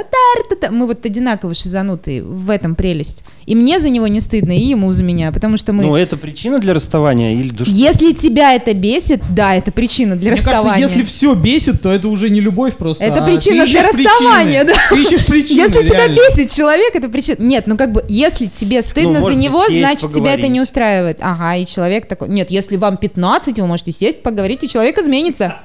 мы 0.70 0.86
вот 0.86 1.04
одинаково 1.04 1.52
шизанутые, 1.52 2.22
в 2.22 2.48
этом 2.48 2.74
прелесть. 2.74 3.24
И 3.44 3.54
мне 3.54 3.78
за 3.78 3.90
него 3.90 4.06
не 4.08 4.20
стыдно, 4.20 4.52
и 4.52 4.62
ему 4.62 4.90
за 4.92 5.02
меня, 5.02 5.32
потому 5.32 5.58
что 5.58 5.74
мы... 5.74 5.84
Ну, 5.84 5.96
это 5.96 6.16
причина 6.16 6.58
для 6.58 6.72
расставания 6.72 7.32
или 7.32 7.50
душ... 7.50 7.68
Если 7.68 8.12
тебя 8.12 8.54
это 8.54 8.72
бесит, 8.72 9.20
да, 9.30 9.54
это 9.54 9.70
причина 9.70 10.16
для 10.16 10.30
Мне 10.30 10.38
расставания. 10.38 10.82
кажется, 10.82 10.98
если 10.98 11.04
все 11.04 11.34
бесит, 11.34 11.82
то 11.82 11.92
это 11.92 12.08
уже 12.08 12.30
не 12.30 12.40
любовь 12.40 12.76
просто. 12.76 13.04
Это 13.04 13.22
а 13.22 13.26
причина 13.26 13.66
для 13.66 13.82
расставания, 13.86 14.64
причины. 14.64 14.80
да. 14.90 14.94
Ты 14.96 15.02
ищешь 15.02 15.26
причины, 15.26 15.58
Если 15.58 15.86
тебя 15.86 15.98
реально. 15.98 16.16
Бесит 16.38 16.54
человек, 16.54 16.94
это 16.94 17.08
причина. 17.08 17.36
Нет, 17.38 17.66
ну 17.66 17.76
как 17.76 17.92
бы, 17.92 18.04
если 18.08 18.46
тебе 18.46 18.82
стыдно 18.82 19.14
за 19.14 19.20
можно 19.20 19.38
него, 19.38 19.64
сесть, 19.64 19.78
значит 19.78 20.12
тебя 20.12 20.34
это 20.34 20.42
не 20.42 20.60
поговорить. 20.60 20.62
устраивает. 20.62 21.18
Ага, 21.20 21.56
и 21.56 21.66
человек 21.66 22.06
такой. 22.06 22.28
Нет, 22.28 22.50
если 22.50 22.76
вам 22.76 22.96
15, 22.96 23.58
вы 23.58 23.66
можете 23.66 23.92
сесть, 23.92 24.22
поговорить, 24.22 24.64
и 24.64 24.68
человек 24.68 24.98
изменится. 24.98 25.56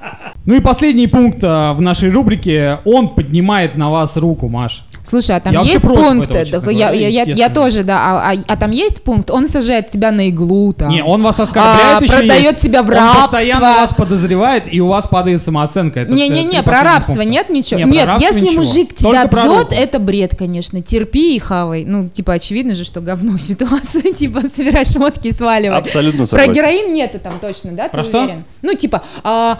Ну 0.44 0.54
и 0.54 0.60
последний 0.60 1.06
пункт 1.06 1.38
а, 1.42 1.74
в 1.74 1.80
нашей 1.80 2.10
рубрике. 2.10 2.80
Он 2.84 3.08
поднимает 3.08 3.76
на 3.76 3.90
вас 3.90 4.16
руку, 4.16 4.48
Маш. 4.48 4.84
Слушай, 5.06 5.36
а 5.36 5.40
там 5.40 5.52
Я 5.52 5.60
есть 5.60 5.82
пункт? 5.82 6.30
этого, 6.34 6.70
я, 6.70 6.86
говоря, 6.86 6.92
я- 6.92 7.08
я- 7.08 7.08
я 7.08 7.20
естественно. 7.22 7.54
тоже, 7.54 7.84
да. 7.84 7.98
А, 7.98 8.32
а- 8.32 8.44
а 8.46 8.56
там 8.56 8.70
есть 8.70 9.02
пункт? 9.02 9.30
Он 9.30 9.46
сажает 9.46 9.90
тебя 9.90 10.10
на 10.10 10.30
иглу, 10.30 10.72
там. 10.72 10.88
Не, 10.88 11.04
он 11.04 11.22
вас 11.22 11.38
оскорбляет 11.38 12.00
А, 12.00 12.02
еще 12.02 12.12
продает 12.14 12.42
есть. 12.54 12.60
тебя 12.60 12.82
в 12.82 12.86
Он 12.86 12.92
рабство. 12.94 13.22
постоянно 13.28 13.60
вас 13.60 13.92
подозревает, 13.94 14.64
и 14.72 14.80
у 14.80 14.86
вас 14.88 15.06
падает 15.06 15.42
самооценка. 15.42 16.00
Это- 16.00 16.12
Не-не-не, 16.12 16.56
это 16.56 16.64
про 16.64 16.82
рабство 16.82 17.14
пункт. 17.14 17.28
нет 17.28 17.50
ничего. 17.50 17.80
Не, 17.80 17.86
про 18.04 18.14
нет, 18.14 18.20
если 18.22 18.40
ничего. 18.40 18.58
мужик 18.62 18.94
тебя 18.94 19.10
Только 19.24 19.28
про 19.28 19.42
бьет, 19.44 19.72
это 19.72 19.98
бред, 19.98 20.36
конечно. 20.38 20.80
Терпи 20.80 21.36
и 21.36 21.38
хавай. 21.38 21.84
Ну, 21.84 22.08
типа, 22.08 22.32
очевидно 22.32 22.74
же, 22.74 22.84
что 22.84 23.00
говно 23.02 23.36
ситуация. 23.38 24.12
Типа, 24.14 24.42
собирай 24.54 24.86
шмотки 24.86 25.28
и 25.28 25.32
сваливай. 25.32 25.76
Абсолютно 25.76 26.20
Про 26.20 26.38
согласен. 26.38 26.52
героин 26.54 26.94
нету 26.94 27.18
там 27.18 27.38
точно, 27.40 27.72
да? 27.72 27.88
Про 27.88 28.02
ты 28.04 28.08
что? 28.08 28.22
уверен? 28.22 28.44
Ну, 28.62 28.72
типа, 28.74 29.02
а, 29.22 29.58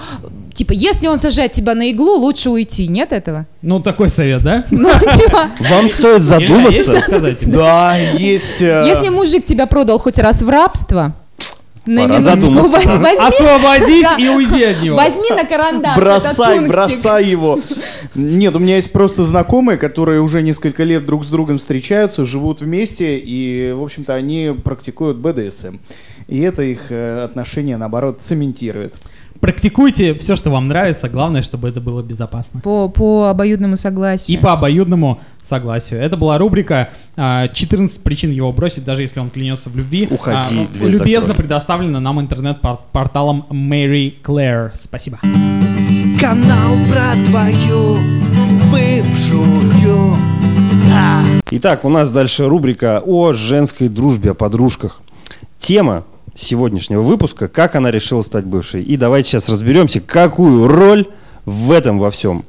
типа, 0.55 0.73
если 0.73 1.07
он 1.07 1.19
сажает 1.19 1.53
тебя 1.53 1.75
на 1.75 1.91
иглу, 1.91 2.17
лучше 2.17 2.51
уйти. 2.51 2.87
Нет 2.89 3.13
этого? 3.13 3.47
Ну, 3.63 3.81
такой 3.81 4.09
совет, 4.11 4.43
да? 4.43 4.65
Ну, 4.71 4.91
типа, 4.93 5.51
Вам 5.71 5.89
стоит 5.89 6.19
есть 6.19 6.27
задуматься. 6.27 7.03
Да, 7.51 7.97
есть... 7.97 8.63
э, 8.63 8.85
если 8.87 9.09
мужик 9.09 9.45
тебя 9.45 9.67
продал 9.67 9.99
хоть 9.99 10.19
раз 10.19 10.43
в 10.43 10.49
рабство, 10.49 11.15
на 11.87 12.03
Пора 12.03 12.19
минуточку, 12.19 12.69
возьми, 12.69 13.19
Освободись 13.19 14.07
и 14.19 14.29
уйди 14.29 14.65
от 14.65 14.83
него. 14.83 14.97
возьми 14.97 15.29
на 15.31 15.45
карандаш 15.45 15.97
Бросай, 15.97 16.67
бросай 16.67 17.25
его. 17.27 17.61
Нет, 18.15 18.55
у 18.57 18.59
меня 18.59 18.77
есть 18.77 18.91
просто 18.91 19.25
знакомые, 19.25 19.77
которые 19.77 20.21
уже 20.21 20.41
несколько 20.41 20.83
лет 20.83 21.05
друг 21.05 21.25
с 21.25 21.29
другом 21.29 21.59
встречаются, 21.59 22.25
живут 22.25 22.61
вместе, 22.61 23.19
и, 23.19 23.73
в 23.73 23.83
общем-то, 23.83 24.15
они 24.15 24.55
практикуют 24.65 25.19
БДСМ. 25.19 25.77
И 26.29 26.41
это 26.41 26.63
их 26.63 26.91
э, 26.91 27.25
отношения, 27.25 27.77
наоборот, 27.77 28.23
цементирует. 28.23 28.95
Практикуйте 29.45 30.15
все, 30.15 30.37
что 30.37 30.49
вам 30.51 30.69
нравится. 30.69 31.11
Главное, 31.11 31.43
чтобы 31.43 31.69
это 31.69 31.79
было 31.79 32.03
безопасно. 32.03 32.61
По, 32.61 32.89
по 32.89 33.29
обоюдному 33.29 33.77
согласию. 33.77 34.39
И 34.39 34.41
по 34.41 34.55
обоюдному 34.55 35.21
согласию. 35.43 36.01
Это 36.01 36.17
была 36.17 36.39
рубрика 36.39 36.89
а, 37.15 37.49
14 37.49 38.03
причин 38.03 38.31
его 38.31 38.51
бросить, 38.55 38.87
даже 38.87 39.03
если 39.03 39.21
он 39.21 39.29
клянется 39.29 39.69
в 39.69 39.77
любви. 39.77 40.09
Уходи, 40.11 40.61
А, 40.63 40.79
дверь 40.79 40.91
любезно 40.91 41.29
закрой. 41.29 41.45
предоставлена 41.45 42.01
нам 42.01 42.23
интернет-порталом 42.23 43.45
Mary 43.51 44.15
Claire. 44.23 44.71
Спасибо. 44.73 45.19
Канал 46.19 46.79
про 46.89 47.13
твою 47.27 47.99
бывшую. 48.73 50.17
А. 50.91 51.23
Итак, 51.51 51.85
у 51.85 51.91
нас 51.91 52.11
дальше 52.11 52.49
рубрика 52.49 53.03
о 53.05 53.35
женской 53.35 53.89
дружбе, 53.89 54.31
о 54.31 54.35
подружках. 54.35 55.03
Тема 55.59 56.05
сегодняшнего 56.35 57.03
выпуска 57.03 57.49
«Как 57.49 57.77
она 57.77 57.91
решила 57.91 58.23
стать 58.23 58.45
бывшей». 58.45 58.83
И 58.83 58.97
давайте 58.97 59.31
сейчас 59.31 59.49
разберемся, 59.49 60.01
какую 60.01 60.69
роль 60.69 61.07
в 61.45 61.71
этом 61.71 61.99
во 61.99 62.11
всем 62.11 62.45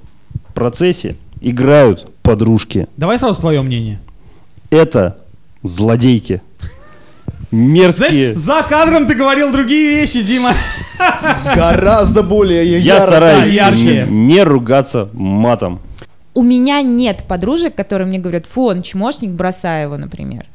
процессе 0.54 1.16
играют 1.42 2.08
подружки. 2.22 2.88
Давай 2.98 3.20
сразу 3.20 3.40
твое 3.40 3.62
мнение. 3.62 4.00
Это 4.70 5.18
злодейки. 5.64 6.42
Мерзкие. 7.52 8.36
Знаешь, 8.36 8.64
за 8.64 8.68
кадром 8.68 9.08
ты 9.08 9.16
говорил 9.16 9.52
другие 9.52 10.00
вещи, 10.00 10.22
Дима. 10.22 10.52
Гораздо 11.56 12.24
более 12.24 12.80
Я 12.80 13.02
стараюсь 13.02 13.52
ярче. 13.54 14.08
не, 14.10 14.36
не 14.36 14.44
ругаться 14.44 15.10
матом. 15.14 15.80
У 16.34 16.42
меня 16.42 16.82
нет 16.82 17.24
подружек, 17.28 17.76
которые 17.76 18.08
мне 18.08 18.20
говорят, 18.20 18.46
фу, 18.46 18.68
он 18.68 18.82
чмошник, 18.82 19.32
бросай 19.32 19.84
его, 19.84 19.96
например. 19.96 20.46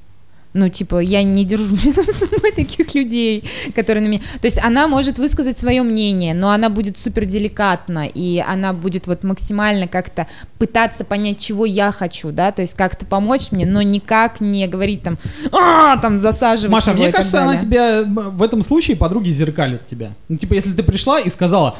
Ну, 0.52 0.69
типа, 0.69 0.99
я 0.99 1.23
не 1.23 1.45
держу 1.45 1.76
рядом 1.85 2.04
со 2.09 2.26
мной 2.26 2.52
таких 2.52 2.95
людей, 2.95 3.45
которые 3.75 4.04
на 4.04 4.09
меня... 4.09 4.21
То 4.40 4.47
есть 4.47 4.59
она 4.59 4.88
может 4.88 5.19
высказать 5.19 5.57
свое 5.57 5.83
мнение, 5.83 6.35
но 6.35 6.50
она 6.50 6.69
будет 6.71 6.99
супер 6.99 7.25
деликатна, 7.25 8.07
и 8.07 8.42
она 8.47 8.73
будет 8.73 9.07
вот 9.07 9.23
максимально 9.23 9.87
как-то 9.87 10.26
пытаться 10.59 11.04
понять, 11.04 11.38
чего 11.38 11.64
я 11.64 11.92
хочу, 11.92 12.33
да, 12.33 12.50
то 12.50 12.62
есть 12.62 12.75
как-то 12.75 13.07
помочь 13.07 13.52
мне, 13.52 13.64
но 13.64 13.80
никак 13.83 14.40
не 14.40 14.66
говорить 14.66 15.02
там, 15.02 15.19
а 15.52 15.97
там 15.99 16.19
засаживать 16.19 16.73
Маша, 16.73 16.92
мне 16.92 17.12
кажется, 17.12 17.42
она 17.42 17.57
тебя 17.57 18.02
в 18.04 18.42
этом 18.42 18.62
случае 18.62 18.97
подруги 18.97 19.30
зеркалит 19.30 19.87
тебя. 19.87 20.11
Ну, 20.28 20.37
типа, 20.37 20.54
если 20.54 20.73
ты 20.73 20.83
пришла 20.83 21.21
и 21.21 21.30
сказала, 21.30 21.76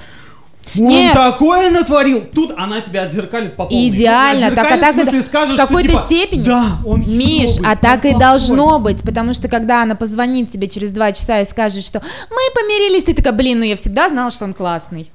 он 0.77 0.87
Нет. 0.89 1.15
такое 1.15 1.71
натворил, 1.71 2.23
тут 2.33 2.53
она 2.57 2.81
тебя 2.81 3.03
отзеркалит 3.03 3.57
по 3.57 3.67
полной. 3.67 3.89
Идеально, 3.89 4.51
так, 4.51 4.71
а 4.71 4.79
так 4.79 4.95
в 4.95 4.99
это- 4.99 5.23
скажет, 5.23 5.59
в 5.59 5.61
какой-то 5.61 5.89
типа, 5.89 6.03
степени. 6.07 6.43
Да, 6.45 6.79
он 6.87 7.03
Миш, 7.07 7.57
а 7.65 7.77
так 7.77 8.05
и 8.05 8.11
плохой». 8.11 8.21
должно 8.21 8.79
быть, 8.79 9.03
потому 9.03 9.35
что 9.35 9.49
когда 9.49 9.83
она 9.83 9.95
позвонит 9.95 10.51
тебе 10.51 10.69
через 10.69 10.93
два 10.93 11.13
часа 11.13 11.41
и 11.41 11.45
скажет, 11.47 11.85
что 11.85 12.01
мы 12.31 12.55
помирились, 12.55 13.05
ты 13.05 13.15
такая, 13.15 13.33
блин, 13.33 13.59
ну 13.59 13.65
я 13.65 13.77
всегда 13.77 14.09
знала, 14.09 14.31
что 14.31 14.45
он 14.45 14.55
классный. 14.55 15.11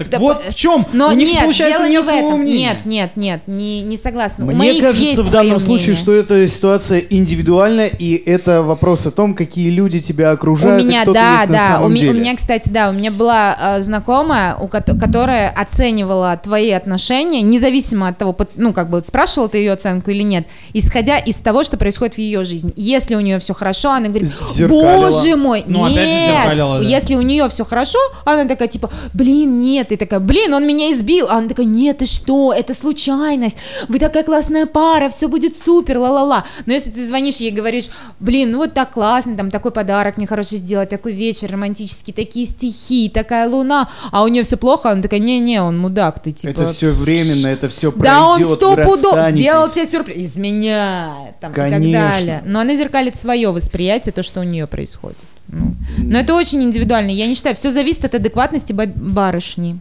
Так 0.00 0.08
Да, 0.10 0.18
вот 0.18 0.44
в 0.44 0.54
чем? 0.54 0.86
Но 0.92 1.08
У 1.08 1.12
них, 1.12 1.28
нет, 1.28 1.42
получается, 1.42 1.78
дело 1.88 1.90
нет 1.90 2.00
не 2.04 2.06
в 2.06 2.08
этом. 2.26 2.40
мнения. 2.40 2.60
Нет, 2.68 2.86
нет, 2.86 3.10
нет, 3.16 3.40
не, 3.46 3.82
не 3.82 3.96
согласна. 3.96 4.44
У 4.44 4.48
Мне 4.48 4.56
моих 4.56 4.82
кажется, 4.82 5.02
есть 5.02 5.20
в 5.20 5.30
данном 5.30 5.60
случае, 5.60 5.88
мнение. 5.94 6.02
что 6.02 6.12
эта 6.14 6.46
ситуация 6.48 7.00
индивидуальна, 7.00 7.86
и 7.86 8.14
это 8.14 8.62
вопрос 8.62 9.06
о 9.06 9.10
том, 9.10 9.34
какие 9.34 9.70
люди 9.70 10.00
тебя 10.00 10.30
У 10.30 10.34
окружают, 10.34 10.82
и 10.82 10.86
меня, 10.86 11.04
да, 11.04 11.44
да, 11.46 11.52
у, 11.52 11.56
самом 11.74 11.94
ме- 11.94 12.00
у 12.00 12.02
деле. 12.04 12.20
меня, 12.20 12.34
кстати, 12.36 12.68
да, 12.70 12.90
у 12.90 12.92
меня 12.92 13.10
была 13.10 13.56
э, 13.78 13.82
знакомая, 13.82 14.56
у 14.56 14.66
кото- 14.68 14.98
которая 14.98 15.50
оценивала 15.50 16.36
твои 16.42 16.70
отношения, 16.70 17.42
независимо 17.42 18.08
от 18.08 18.18
того, 18.18 18.36
ну, 18.56 18.72
как 18.72 18.90
бы, 18.90 19.02
спрашивала 19.02 19.48
ты 19.48 19.58
ее 19.58 19.72
оценку 19.72 20.10
или 20.10 20.22
нет, 20.22 20.46
исходя 20.72 21.18
из 21.18 21.36
того, 21.36 21.64
что 21.64 21.76
происходит 21.76 22.14
в 22.14 22.18
ее 22.18 22.44
жизни. 22.44 22.72
Если 22.76 23.14
у 23.14 23.20
нее 23.20 23.38
все 23.38 23.54
хорошо, 23.54 23.90
она 23.90 24.08
говорит, 24.08 24.28
Зеркалила. 24.52 25.10
боже 25.10 25.36
мой, 25.36 25.64
Ну, 25.66 25.84
опять 25.84 26.08
же, 26.08 26.14
нет, 26.16 26.36
зеркалила, 26.40 26.80
да. 26.80 26.86
если 26.86 27.14
у 27.14 27.22
нее 27.22 27.48
все 27.48 27.64
хорошо, 27.64 27.98
она 28.24 28.44
такая, 28.46 28.68
типа, 28.68 28.90
блин, 29.12 29.58
нет, 29.58 29.89
и 29.94 29.96
такая, 29.96 30.20
блин, 30.20 30.54
он 30.54 30.66
меня 30.66 30.90
избил, 30.92 31.26
а 31.28 31.38
она 31.38 31.48
такая, 31.48 31.66
нет, 31.66 31.98
ты 31.98 32.06
что, 32.06 32.52
это 32.52 32.74
случайность, 32.74 33.58
вы 33.88 33.98
такая 33.98 34.22
классная 34.24 34.66
пара, 34.66 35.08
все 35.08 35.28
будет 35.28 35.56
супер, 35.56 35.98
ла-ла-ла. 35.98 36.44
Но 36.66 36.72
если 36.72 36.90
ты 36.90 37.06
звонишь 37.06 37.36
ей 37.36 37.50
и 37.50 37.54
говоришь, 37.54 37.90
блин, 38.18 38.52
ну 38.52 38.58
вот 38.58 38.74
так 38.74 38.92
классно, 38.92 39.36
там 39.36 39.50
такой 39.50 39.70
подарок 39.70 40.16
мне 40.16 40.26
хороший 40.26 40.58
сделать, 40.58 40.88
такой 40.88 41.12
вечер 41.12 41.52
романтический, 41.52 42.12
такие 42.12 42.46
стихи, 42.46 43.10
такая 43.12 43.48
луна, 43.48 43.90
а 44.10 44.22
у 44.22 44.28
нее 44.28 44.42
все 44.42 44.56
плохо, 44.56 44.90
она 44.90 45.02
такая, 45.02 45.20
не-не, 45.20 45.62
он 45.62 45.78
мудак, 45.78 46.22
ты 46.22 46.32
типа... 46.32 46.50
Это 46.50 46.68
все 46.68 46.90
временно, 46.90 47.48
это 47.48 47.68
все 47.68 47.92
пройдет, 47.92 48.12
Да 48.12 48.26
он 48.26 48.44
сто 48.44 48.76
пудов 48.76 49.30
сделал 49.32 49.68
тебе 49.68 49.86
сюрприз, 49.86 50.30
изменяет, 50.32 51.38
там, 51.40 51.52
и 51.52 51.54
так 51.54 51.70
Конечно. 51.70 52.10
далее. 52.10 52.42
Но 52.44 52.60
она 52.60 52.74
зеркалит 52.74 53.16
свое 53.16 53.50
восприятие, 53.50 54.12
то, 54.12 54.22
что 54.22 54.40
у 54.40 54.44
нее 54.44 54.66
происходит. 54.66 55.18
Ну, 55.52 55.74
Но 55.98 56.18
это 56.18 56.34
очень 56.34 56.62
индивидуально. 56.62 57.10
Я 57.10 57.26
не 57.26 57.34
считаю, 57.34 57.56
все 57.56 57.70
зависит 57.70 58.04
от 58.04 58.14
адекватности 58.14 58.72
ба- 58.72 58.86
барышни. 58.86 59.78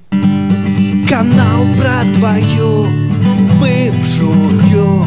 Канал 1.07 1.65
про 1.77 2.03
твою 2.13 2.87
бывшую. 3.59 5.05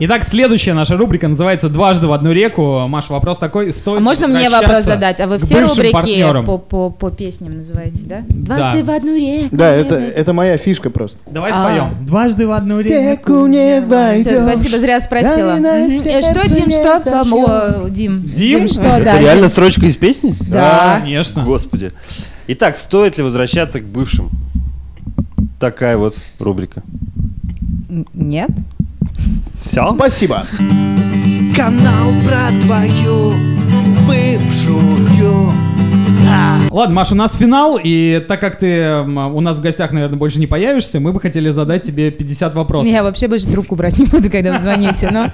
Итак, 0.00 0.24
следующая 0.24 0.74
наша 0.74 0.96
рубрика 0.96 1.28
называется 1.28 1.68
«Дважды 1.68 2.06
в 2.06 2.12
одну 2.12 2.32
реку». 2.32 2.86
Маш, 2.88 3.08
вопрос 3.08 3.38
такой, 3.38 3.72
стоит 3.72 3.98
А 3.98 4.00
можно 4.00 4.26
мне 4.26 4.50
вопрос 4.50 4.84
задать? 4.84 5.20
А 5.20 5.26
вы 5.26 5.38
все 5.38 5.60
рубрики 5.60 6.44
по, 6.44 6.58
по, 6.58 6.90
по 6.90 7.10
песням 7.10 7.58
называете, 7.58 8.04
да? 8.04 8.22
Дважды 8.28 8.82
в 8.82 8.90
одну 8.90 9.16
реку. 9.16 9.54
Да, 9.54 9.74
не 9.76 9.82
это, 9.82 9.94
это 9.96 10.32
моя 10.32 10.56
фишка 10.56 10.90
просто. 10.90 11.18
Давай 11.30 11.52
А. 11.52 11.54
споем. 11.54 12.06
«Дважды 12.06 12.46
в 12.46 12.52
одну 12.52 12.80
реку». 12.80 13.46
Всё, 13.46 14.36
спасибо, 14.38 14.80
зря 14.80 15.00
спросила. 15.00 15.58
Э, 15.58 15.88
Что, 16.22 16.48
Дим, 16.48 16.70
что? 16.70 17.00
там? 17.04 17.32
О, 17.32 17.88
Дим. 17.88 18.22
Дим? 18.24 18.68
что, 18.68 18.82
да. 18.82 19.14
Это 19.14 19.20
реально 19.20 19.42
Дим. 19.42 19.50
строчка 19.50 19.86
из 19.86 19.96
песни? 19.96 20.34
Да. 20.48 20.98
Конечно. 21.00 21.44
Господи. 21.44 21.92
Итак, 22.48 22.76
стоит 22.76 23.18
ли 23.18 23.22
возвращаться 23.22 23.80
к 23.80 23.84
бывшим? 23.84 24.30
Такая 25.60 25.96
вот 25.96 26.16
рубрика. 26.40 26.82
Нет. 28.14 28.50
Все? 29.62 29.86
Спасибо. 29.94 30.44
Канал 31.56 32.12
про 32.24 32.48
твою 32.60 33.32
бывшую. 34.08 35.52
А. 36.28 36.58
Ладно, 36.70 36.96
Маша, 36.96 37.14
у 37.14 37.16
нас 37.16 37.36
финал, 37.36 37.78
и 37.82 38.20
так 38.26 38.40
как 38.40 38.58
ты 38.58 39.02
у 39.02 39.40
нас 39.40 39.56
в 39.56 39.60
гостях, 39.60 39.92
наверное, 39.92 40.18
больше 40.18 40.40
не 40.40 40.48
появишься, 40.48 40.98
мы 40.98 41.12
бы 41.12 41.20
хотели 41.20 41.48
задать 41.50 41.84
тебе 41.84 42.10
50 42.10 42.54
вопросов. 42.54 42.90
Я 42.90 43.04
вообще 43.04 43.28
больше 43.28 43.46
трубку 43.46 43.76
брать 43.76 43.98
не 43.98 44.06
буду, 44.06 44.30
когда 44.30 44.52
вы 44.52 44.60
звоните, 44.60 45.10
но... 45.12 45.30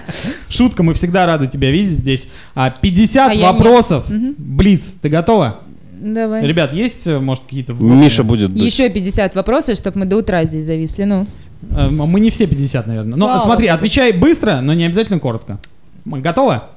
Шутка, 0.50 0.82
мы 0.82 0.92
всегда 0.92 1.24
рады 1.24 1.46
тебя 1.46 1.70
видеть 1.70 1.92
здесь. 1.92 2.28
А, 2.54 2.70
50 2.70 3.30
А 3.30 3.34
нет. 3.34 3.44
вопросов. 3.44 4.04
Блиц, 4.08 4.94
ты 5.00 5.08
готова? 5.08 5.60
Давай. 6.00 6.46
Ребят, 6.46 6.74
есть, 6.74 7.06
э, 7.06 7.18
может, 7.18 7.44
какие-то... 7.44 7.72
Миша 7.72 8.22
будет... 8.22 8.54
Еще 8.54 8.88
50 8.88 9.34
вопросов, 9.34 9.76
чтобы 9.76 10.00
мы 10.00 10.04
до 10.04 10.16
утра 10.18 10.44
здесь 10.44 10.64
зависли, 10.64 11.04
ну. 11.04 11.26
Э, 11.70 11.88
Мы 11.90 12.20
не 12.20 12.30
все 12.30 12.46
50, 12.46 12.86
наверное. 12.86 13.16
Но 13.16 13.26
Слава 13.26 13.42
смотри, 13.44 13.66
богу. 13.66 13.76
отвечай 13.76 14.12
быстро, 14.12 14.60
но 14.60 14.74
не 14.74 14.84
обязательно 14.84 15.18
коротко. 15.18 15.58
Готова? 16.04 16.70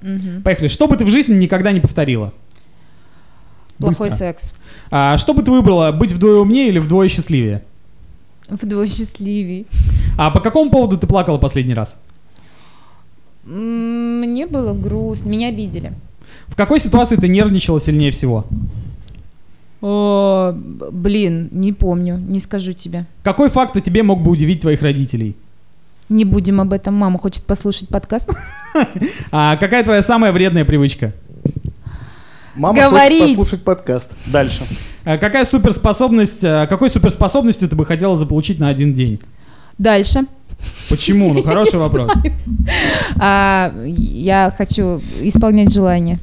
Поехали. 0.43 0.67
Что 0.67 0.87
бы 0.87 0.97
ты 0.97 1.05
в 1.05 1.09
жизни 1.09 1.35
никогда 1.35 1.71
не 1.71 1.79
повторила? 1.79 2.33
Плохой 3.77 4.09
Быстро. 4.09 4.17
секс. 4.27 4.53
А, 4.91 5.17
что 5.17 5.33
бы 5.33 5.41
ты 5.41 5.51
выбрала, 5.51 5.91
быть 5.91 6.11
вдвое 6.11 6.37
умнее 6.39 6.67
или 6.67 6.79
вдвое 6.79 7.07
счастливее? 7.07 7.63
Вдвое 8.49 8.87
счастливей. 8.87 9.65
А 10.17 10.29
по 10.29 10.39
какому 10.39 10.69
поводу 10.69 10.97
ты 10.97 11.07
плакала 11.07 11.37
последний 11.37 11.73
раз? 11.73 11.95
Мне 13.43 14.45
было 14.45 14.73
грустно, 14.73 15.29
меня 15.29 15.47
обидели. 15.47 15.93
В 16.47 16.55
какой 16.55 16.79
ситуации 16.79 17.15
ты 17.15 17.27
нервничала 17.27 17.79
сильнее 17.79 18.11
всего? 18.11 18.45
О, 19.81 20.53
блин, 20.53 21.49
не 21.51 21.73
помню, 21.73 22.17
не 22.17 22.39
скажу 22.39 22.73
тебе. 22.73 23.05
Какой 23.23 23.49
факт 23.49 23.75
о 23.75 23.81
тебе 23.81 24.03
мог 24.03 24.21
бы 24.21 24.29
удивить 24.29 24.61
твоих 24.61 24.81
родителей? 24.81 25.35
Не 26.07 26.25
будем 26.25 26.61
об 26.61 26.73
этом. 26.73 26.93
Мама 26.93 27.17
хочет 27.17 27.43
послушать 27.43 27.89
подкаст. 27.89 28.31
А 29.31 29.57
какая 29.57 29.83
твоя 29.83 30.03
самая 30.03 30.31
вредная 30.31 30.65
привычка? 30.65 31.13
Мама 32.55 32.81
Говорить. 32.81 33.21
хочет 33.21 33.37
послушать 33.37 33.63
подкаст. 33.63 34.11
Дальше. 34.27 34.63
А 35.03 35.17
какая 35.17 35.45
суперспособность, 35.45 36.43
а, 36.43 36.67
какой 36.67 36.89
суперспособностью 36.89 37.67
ты 37.67 37.75
бы 37.75 37.85
хотела 37.85 38.15
заполучить 38.15 38.59
на 38.59 38.69
один 38.69 38.93
день? 38.93 39.19
Дальше. 39.77 40.21
Почему? 40.89 41.33
Ну, 41.33 41.43
хороший 41.43 41.79
вопрос. 41.79 42.11
А, 43.17 43.73
я 43.85 44.53
хочу 44.57 45.01
исполнять 45.21 45.73
желание. 45.73 46.19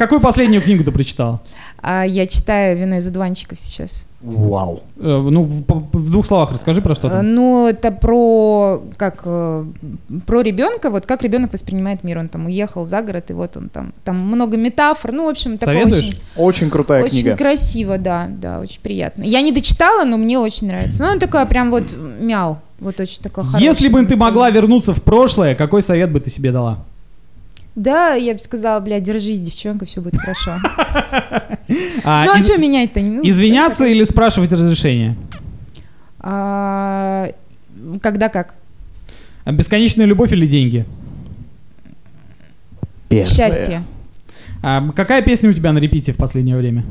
Какую 0.00 0.20
последнюю 0.20 0.62
книгу 0.62 0.82
ты 0.82 0.90
прочитала? 0.92 1.40
А 1.82 2.04
я 2.06 2.26
читаю 2.26 2.78
«Вино 2.78 2.96
из 2.96 3.06
одуванчиков» 3.08 3.60
сейчас. 3.60 4.06
Вау. 4.22 4.80
Э, 4.98 5.28
Ну, 5.30 5.42
в, 5.44 5.62
по- 5.62 5.74
в 5.98 6.10
двух 6.10 6.26
словах 6.26 6.52
расскажи 6.52 6.80
про 6.80 6.94
что 6.94 7.08
Э, 7.08 7.10
там. 7.10 7.34
Ну, 7.34 7.68
это 7.68 7.90
про 7.92 8.82
как 8.96 9.20
э, 9.26 9.64
про 10.26 10.40
ребенка, 10.40 10.88
вот 10.90 11.04
как 11.04 11.22
ребенок 11.22 11.52
воспринимает 11.52 12.02
мир. 12.02 12.16
Он 12.18 12.28
там 12.28 12.46
уехал 12.46 12.86
за 12.86 13.02
город, 13.02 13.30
и 13.30 13.34
вот 13.34 13.56
он 13.58 13.68
там. 13.68 13.92
Там 14.04 14.16
много 14.18 14.56
метафор. 14.56 15.12
Ну, 15.12 15.26
в 15.26 15.28
общем, 15.28 15.58
такое 15.58 15.82
Советуешь? 15.82 16.08
очень, 16.08 16.20
Очень 16.36 16.70
крутая 16.70 17.02
очень 17.04 17.20
книга. 17.20 17.36
красиво, 17.36 17.98
да, 17.98 18.26
да, 18.28 18.60
очень 18.60 18.80
приятно. 18.80 19.22
Я 19.22 19.42
не 19.42 19.52
дочитала, 19.52 20.04
но 20.04 20.16
мне 20.16 20.38
очень 20.38 20.66
нравится. 20.68 21.02
Ну, 21.02 21.10
он 21.10 21.18
такой 21.18 21.44
прям 21.44 21.70
вот 21.70 21.84
мяу. 22.20 22.56
Вот 22.78 22.98
очень 23.00 23.22
такой 23.22 23.44
хороший. 23.44 23.62
Если 23.64 23.88
бы 23.88 24.04
ты 24.06 24.16
могла 24.16 24.48
вернуться 24.48 24.94
в 24.94 25.02
прошлое, 25.02 25.54
какой 25.54 25.82
совет 25.82 26.10
бы 26.10 26.20
ты 26.20 26.30
себе 26.30 26.50
дала? 26.52 26.78
Да, 27.80 28.12
я 28.12 28.34
бы 28.34 28.40
сказала, 28.40 28.78
бля, 28.80 29.00
держись, 29.00 29.40
девчонка, 29.40 29.86
все 29.86 30.02
будет 30.02 30.18
хорошо. 30.20 30.52
А, 32.04 32.24
Ну, 32.26 32.32
а 32.34 32.38
из- 32.38 32.44
что 32.44 32.58
менять-то? 32.58 33.00
Ну, 33.00 33.22
Извиняться 33.22 33.86
или 33.86 34.04
спрашивать 34.04 34.52
разрешение? 34.52 35.16
А, 36.18 37.30
Когда 38.02 38.28
как? 38.28 38.54
А 39.44 39.52
Бесконечная 39.52 40.04
любовь 40.04 40.30
или 40.32 40.44
деньги? 40.46 40.84
Счастье. 43.10 43.82
А 44.62 44.86
какая 44.92 45.22
песня 45.22 45.48
у 45.48 45.52
тебя 45.54 45.72
на 45.72 45.78
репите 45.78 46.12
в 46.12 46.16
последнее 46.16 46.58
время? 46.58 46.84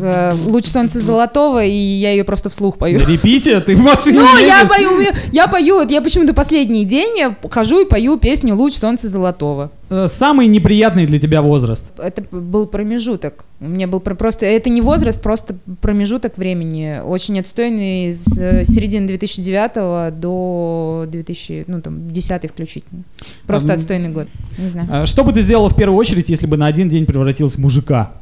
Э, 0.00 0.34
Луч 0.46 0.66
солнца 0.66 0.98
золотого, 0.98 1.64
и 1.64 1.70
я 1.70 2.10
ее 2.12 2.24
просто 2.24 2.48
вслух 2.50 2.78
пою. 2.78 3.00
На 3.00 3.04
репите? 3.06 3.60
Ты 3.60 3.76
в 3.76 3.80
машине 3.80 4.18
Ну, 4.20 4.38
я 4.38 4.64
пою, 4.66 5.00
я 5.32 5.46
пою, 5.48 5.74
вот 5.76 5.90
я 5.90 6.00
почему-то 6.02 6.34
последний 6.34 6.84
день 6.84 7.18
я 7.18 7.34
хожу 7.50 7.80
и 7.80 7.84
пою 7.84 8.18
песню 8.18 8.54
«Луч 8.56 8.74
солнца 8.74 9.08
золотого». 9.08 9.70
Э, 9.90 10.06
Самый 10.08 10.46
неприятный 10.48 11.06
для 11.06 11.18
тебя 11.18 11.40
возраст? 11.42 11.84
Это 11.98 12.22
был 12.30 12.66
промежуток. 12.66 13.44
У 13.60 13.66
меня 13.66 13.86
был 13.88 14.00
про- 14.00 14.14
просто, 14.14 14.46
это 14.46 14.70
не 14.70 14.80
возраст, 14.82 15.20
просто 15.22 15.56
промежуток 15.80 16.36
времени. 16.38 17.00
Очень 17.04 17.40
отстойный 17.40 18.12
с 18.12 18.26
э, 18.38 18.64
середины 18.64 19.06
2009 19.08 20.10
до 20.20 21.06
2000, 21.08 21.64
ну 21.66 21.80
там, 21.80 22.10
10 22.10 22.50
включительно. 22.50 23.02
Просто 23.46 23.72
Ам. 23.72 23.76
отстойный 23.76 24.08
год. 24.10 24.28
Не 24.58 24.68
знаю. 24.68 24.88
А 24.90 25.06
Что 25.06 25.24
бы 25.24 25.32
ты 25.32 25.40
сделала 25.40 25.70
в 25.70 25.76
первую 25.76 25.98
очередь, 25.98 26.28
если 26.28 26.46
бы 26.46 26.56
на 26.56 26.66
один 26.66 26.88
день 26.88 27.06
превратилась 27.06 27.54
в 27.54 27.58
мужика? 27.58 28.12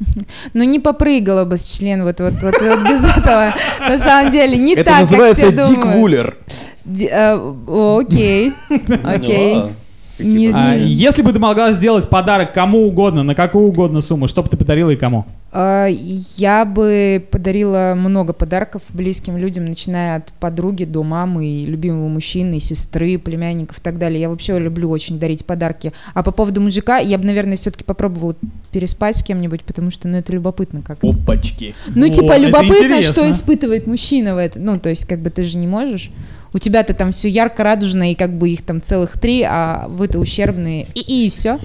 Ну, 0.54 0.64
не 0.64 0.78
попрыгала 0.78 1.44
бы 1.44 1.56
с 1.56 1.64
член 1.64 2.04
вот, 2.04 2.20
вот, 2.20 2.34
вот, 2.42 2.54
вот 2.60 2.88
без 2.88 3.04
этого. 3.04 3.54
На 3.80 3.98
самом 3.98 4.30
деле, 4.30 4.56
не 4.56 4.74
Это 4.74 4.84
так, 4.90 5.00
называется 5.00 5.46
как 5.50 5.54
все 5.54 5.68
Дик 5.68 5.80
думают. 5.80 5.98
Вуллер. 6.00 6.36
Ди- 6.84 7.08
э, 7.10 7.98
Окей, 8.00 8.52
окей. 9.04 9.54
Ну, 9.54 9.70
Не- 10.18 10.50
А 10.52 10.76
не- 10.76 10.86
Если 10.88 11.22
бы 11.22 11.32
ты 11.32 11.38
могла 11.38 11.72
сделать 11.72 12.08
подарок 12.08 12.52
кому 12.52 12.86
угодно, 12.86 13.22
на 13.22 13.34
какую 13.34 13.66
угодно 13.68 14.00
сумму, 14.00 14.28
что 14.28 14.42
бы 14.42 14.48
ты 14.48 14.56
подарила 14.56 14.90
и 14.90 14.96
кому? 14.96 15.24
А, 15.52 15.88
Я 15.88 16.64
бы 16.64 17.24
подарила 17.30 17.94
много 17.96 18.32
подарков 18.32 18.82
близким 18.90 19.36
людям, 19.36 19.64
начиная 19.64 20.16
от 20.16 20.32
подруги 20.34 20.84
до 20.84 21.02
мамы, 21.02 21.46
и 21.46 21.64
любимого 21.64 22.08
мужчины, 22.08 22.58
и 22.58 22.60
сестры, 22.60 23.18
племянников 23.18 23.78
и 23.78 23.80
так 23.80 23.98
далее. 23.98 24.20
Я 24.20 24.30
вообще 24.30 24.58
люблю 24.58 24.88
очень 24.90 25.18
дарить 25.18 25.44
подарки. 25.44 25.92
А 26.14 26.22
по 26.22 26.30
поводу 26.30 26.60
мужика, 26.60 26.98
я 26.98 27.18
бы, 27.18 27.24
наверное, 27.24 27.56
все-таки 27.56 27.84
попробовала 27.84 28.36
переспать 28.70 29.16
с 29.16 29.22
кем-нибудь, 29.22 29.62
потому 29.62 29.90
что, 29.90 30.06
ну, 30.06 30.18
это 30.18 30.32
любопытно 30.32 30.82
как. 30.82 31.02
Опачки. 31.02 31.74
Ну, 31.88 32.06
Вот, 32.06 32.14
типа, 32.14 32.36
любопытно, 32.38 33.02
что 33.02 33.28
испытывает 33.28 33.86
мужчина 33.86 34.34
в 34.34 34.38
этом. 34.38 34.64
Ну, 34.64 34.78
то 34.78 34.88
есть, 34.88 35.06
как 35.06 35.20
бы 35.20 35.30
ты 35.30 35.42
же 35.44 35.58
не 35.58 35.66
можешь. 35.66 36.10
У 36.52 36.58
тебя-то 36.58 36.94
там 36.94 37.12
все 37.12 37.28
ярко, 37.28 37.62
радужно, 37.62 38.10
и 38.10 38.14
как 38.14 38.36
бы 38.36 38.50
их 38.50 38.62
там 38.62 38.82
целых 38.82 39.18
три, 39.18 39.42
а 39.42 39.86
вы-то 39.88 40.18
ущербные. 40.18 40.86
И, 40.94 41.26
и 41.26 41.30
все. 41.30 41.58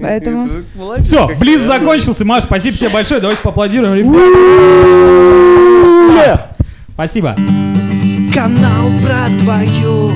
Поэтому... 0.00 0.48
Все, 1.02 1.28
Близ 1.38 1.62
закончился. 1.62 2.24
Маш, 2.24 2.44
спасибо 2.44 2.76
тебе 2.76 2.88
большое. 2.90 3.20
Давайте 3.20 3.42
поаплодируем. 3.42 4.14
Спасибо. 6.94 7.34
Канал 8.32 8.90
про 9.02 9.26
твою 9.40 10.10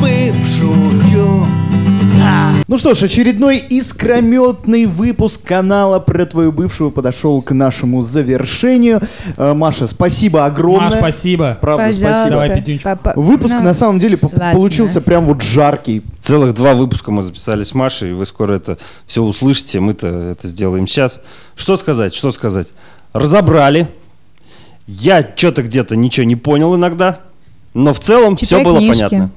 бывшую. 0.00 1.46
А. 2.22 2.52
Ну 2.68 2.76
что 2.78 2.94
ж, 2.94 3.04
очередной 3.04 3.58
искрометный 3.58 4.86
выпуск 4.86 5.42
канала 5.44 5.98
про 6.00 6.26
твою 6.26 6.52
бывшую 6.52 6.90
подошел 6.90 7.40
к 7.42 7.52
нашему 7.52 8.02
завершению. 8.02 9.00
Э, 9.36 9.54
Маша, 9.54 9.86
спасибо 9.86 10.44
огромное. 10.44 10.90
Маш, 10.90 10.98
спасибо. 10.98 11.58
Правда, 11.60 11.86
Пожалуйста. 11.86 12.08
спасибо. 12.08 12.30
Давай. 12.30 12.80
Папа- 12.82 13.12
Выпуск 13.16 13.54
Ну, 13.58 13.64
на 13.64 13.72
самом 13.74 13.98
деле 13.98 14.18
ладно. 14.22 14.50
получился 14.52 15.00
прям 15.00 15.24
вот 15.24 15.42
жаркий. 15.42 16.02
Целых 16.30 16.54
два 16.54 16.74
выпуска 16.74 17.10
мы 17.10 17.24
записали 17.24 17.64
с 17.64 17.74
Машей, 17.74 18.10
и 18.10 18.12
вы 18.12 18.24
скоро 18.24 18.54
это 18.54 18.78
все 19.08 19.20
услышите, 19.20 19.80
мы-то 19.80 20.06
это 20.06 20.46
сделаем 20.46 20.86
сейчас. 20.86 21.20
Что 21.56 21.76
сказать, 21.76 22.14
что 22.14 22.30
сказать? 22.30 22.68
Разобрали. 23.12 23.88
Я 24.86 25.28
что-то 25.34 25.64
где-то 25.64 25.96
ничего 25.96 26.22
не 26.24 26.36
понял 26.36 26.76
иногда, 26.76 27.18
но 27.74 27.92
в 27.92 27.98
целом 27.98 28.36
все 28.36 28.46
Читай 28.46 28.64
было 28.64 28.78
книжки. 28.78 29.00
понятно. 29.08 29.30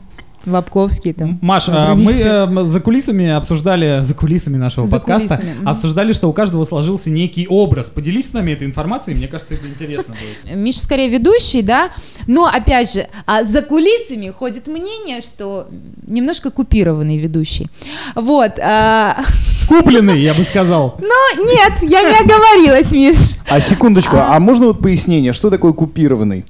Лобковский 0.45 1.13
там. 1.13 1.39
Маш, 1.41 1.65
а, 1.69 1.95
мы 1.95 2.11
э, 2.11 2.63
за 2.63 2.79
кулисами 2.81 3.29
обсуждали, 3.29 4.01
за 4.01 4.13
кулисами 4.13 4.57
нашего 4.57 4.87
За 4.87 4.97
подкаста, 4.97 5.37
кулисами, 5.37 5.65
обсуждали, 5.65 6.13
что 6.13 6.29
у 6.29 6.33
каждого 6.33 6.63
сложился 6.65 7.09
некий 7.09 7.47
образ. 7.47 7.89
Поделись 7.89 8.29
с 8.29 8.33
нами 8.33 8.51
этой 8.51 8.67
информацией, 8.67 9.15
мне 9.15 9.27
кажется, 9.27 9.53
это 9.53 9.67
интересно 9.67 10.13
будет. 10.13 10.55
Миша 10.55 10.79
скорее 10.79 11.09
ведущий, 11.09 11.61
да, 11.61 11.89
но 12.27 12.45
опять 12.45 12.93
же, 12.93 13.07
а 13.25 13.43
за 13.43 13.61
кулисами 13.61 14.29
ходит 14.29 14.67
мнение, 14.67 15.21
что 15.21 15.67
немножко 16.05 16.51
купированный 16.51 17.17
ведущий. 17.17 17.67
Вот. 18.15 18.59
а, 18.59 19.23
Купленный, 19.67 20.21
я 20.21 20.33
бы 20.33 20.43
сказал. 20.43 20.97
Но 20.99 21.43
нет, 21.43 21.73
я 21.83 22.01
не 22.01 22.19
оговорилась, 22.19 22.91
Миш. 22.91 23.37
А 23.49 23.61
секундочку, 23.61 24.17
а 24.17 24.39
можно 24.39 24.67
вот 24.67 24.81
пояснение, 24.81 25.33
что 25.33 25.49
такое 25.49 25.73
купированный? 25.73 26.45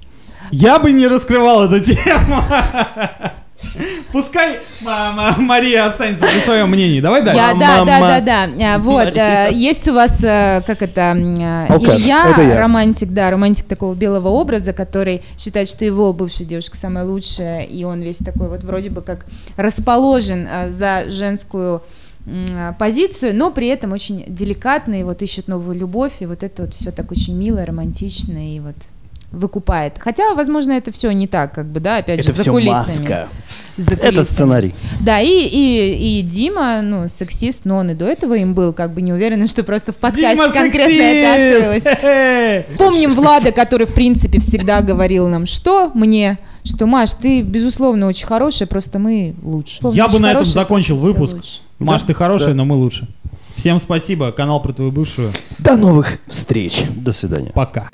Я 0.51 0.79
бы 0.79 0.91
не 0.91 1.07
раскрывал 1.07 1.63
эту 1.63 1.79
тему. 1.83 2.43
Пускай 4.11 4.59
ма- 4.81 5.11
ма- 5.11 5.35
Мария 5.37 5.85
останется 5.87 6.25
при 6.25 6.39
своем 6.39 6.69
мнении. 6.69 7.01
Давай 7.01 7.23
дальше. 7.23 7.41
Я, 7.41 7.53
да, 7.55 7.85
да, 7.85 8.19
да, 8.19 8.21
да. 8.21 8.75
А, 8.75 8.77
Вот, 8.79 9.15
э, 9.17 9.49
есть 9.53 9.87
у 9.87 9.93
вас, 9.93 10.23
э, 10.23 10.61
как 10.67 10.81
это, 10.81 11.15
э, 11.15 11.77
Илья, 11.79 12.55
романтик, 12.55 13.09
да, 13.09 13.31
романтик 13.31 13.65
такого 13.65 13.93
белого 13.95 14.29
образа, 14.29 14.73
который 14.73 15.23
считает, 15.37 15.67
что 15.69 15.85
его 15.85 16.13
бывшая 16.13 16.45
девушка 16.45 16.77
самая 16.77 17.05
лучшая, 17.05 17.63
и 17.63 17.83
он 17.83 18.01
весь 18.01 18.17
такой 18.17 18.49
вот 18.49 18.63
вроде 18.63 18.89
бы 18.89 19.01
как 19.01 19.25
расположен 19.57 20.47
за 20.69 21.05
женскую 21.09 21.81
позицию, 22.79 23.35
но 23.35 23.51
при 23.51 23.67
этом 23.67 23.91
очень 23.91 24.23
деликатный, 24.27 25.03
вот 25.03 25.21
ищет 25.21 25.47
новую 25.47 25.77
любовь, 25.77 26.13
и 26.19 26.25
вот 26.25 26.43
это 26.43 26.63
вот 26.63 26.73
все 26.73 26.91
так 26.91 27.11
очень 27.11 27.35
мило, 27.37 27.65
романтично, 27.65 28.55
и 28.55 28.59
вот 28.59 28.75
выкупает. 29.31 29.95
Хотя, 29.99 30.33
возможно, 30.35 30.73
это 30.73 30.91
все 30.91 31.11
не 31.11 31.27
так, 31.27 31.53
как 31.55 31.65
бы, 31.65 31.79
да, 31.79 31.97
опять 31.97 32.19
Это 32.19 32.29
же, 32.29 32.35
за 32.35 32.41
все 32.43 32.51
кулисами. 32.51 32.75
маска. 33.09 33.27
За 33.77 33.93
Это 33.93 34.01
кулисами. 34.07 34.23
сценарий. 34.25 34.73
Да, 35.01 35.19
и, 35.21 35.27
и, 35.29 36.19
и 36.19 36.21
Дима, 36.21 36.81
ну, 36.81 37.07
сексист, 37.09 37.61
но 37.65 37.77
он 37.77 37.91
и 37.91 37.93
до 37.93 38.05
этого 38.05 38.35
им 38.35 38.53
был, 38.53 38.73
как 38.73 38.93
бы 38.93 39.01
не 39.01 39.13
уверена, 39.13 39.47
что 39.47 39.63
просто 39.63 39.91
в 39.93 39.97
подкасте 39.97 40.35
Дима 40.35 40.49
конкретно 40.51 41.01
это 41.01 41.73
сексист! 41.73 41.87
открылось. 41.87 42.01
Хе-хе! 42.01 42.65
Помним 42.77 43.15
Влада, 43.15 43.51
который, 43.51 43.87
в 43.87 43.93
принципе, 43.93 44.39
всегда 44.39 44.81
говорил 44.81 45.27
нам, 45.27 45.45
что 45.45 45.91
мне, 45.93 46.37
что, 46.63 46.85
Маш, 46.85 47.13
ты, 47.13 47.41
безусловно, 47.41 48.07
очень 48.07 48.27
хорошая, 48.27 48.67
просто 48.67 48.99
мы 48.99 49.33
лучше. 49.41 49.79
Я 49.93 50.07
бы 50.07 50.19
на 50.19 50.31
этом 50.31 50.45
закончил 50.45 50.97
выпуск. 50.97 51.35
лучше. 51.35 51.59
Маш, 51.79 52.01
Да, 52.01 52.07
ты 52.07 52.13
хорошая, 52.13 52.49
да. 52.49 52.53
но 52.55 52.65
мы 52.65 52.75
лучше. 52.75 53.07
Всем 53.55 53.79
спасибо. 53.79 54.31
Канал 54.31 54.61
про 54.61 54.73
твою 54.73 54.91
бывшую. 54.91 55.31
До 55.59 55.75
новых 55.77 56.17
встреч. 56.27 56.83
До 56.95 57.11
свидания. 57.11 57.51
Пока. 57.53 57.87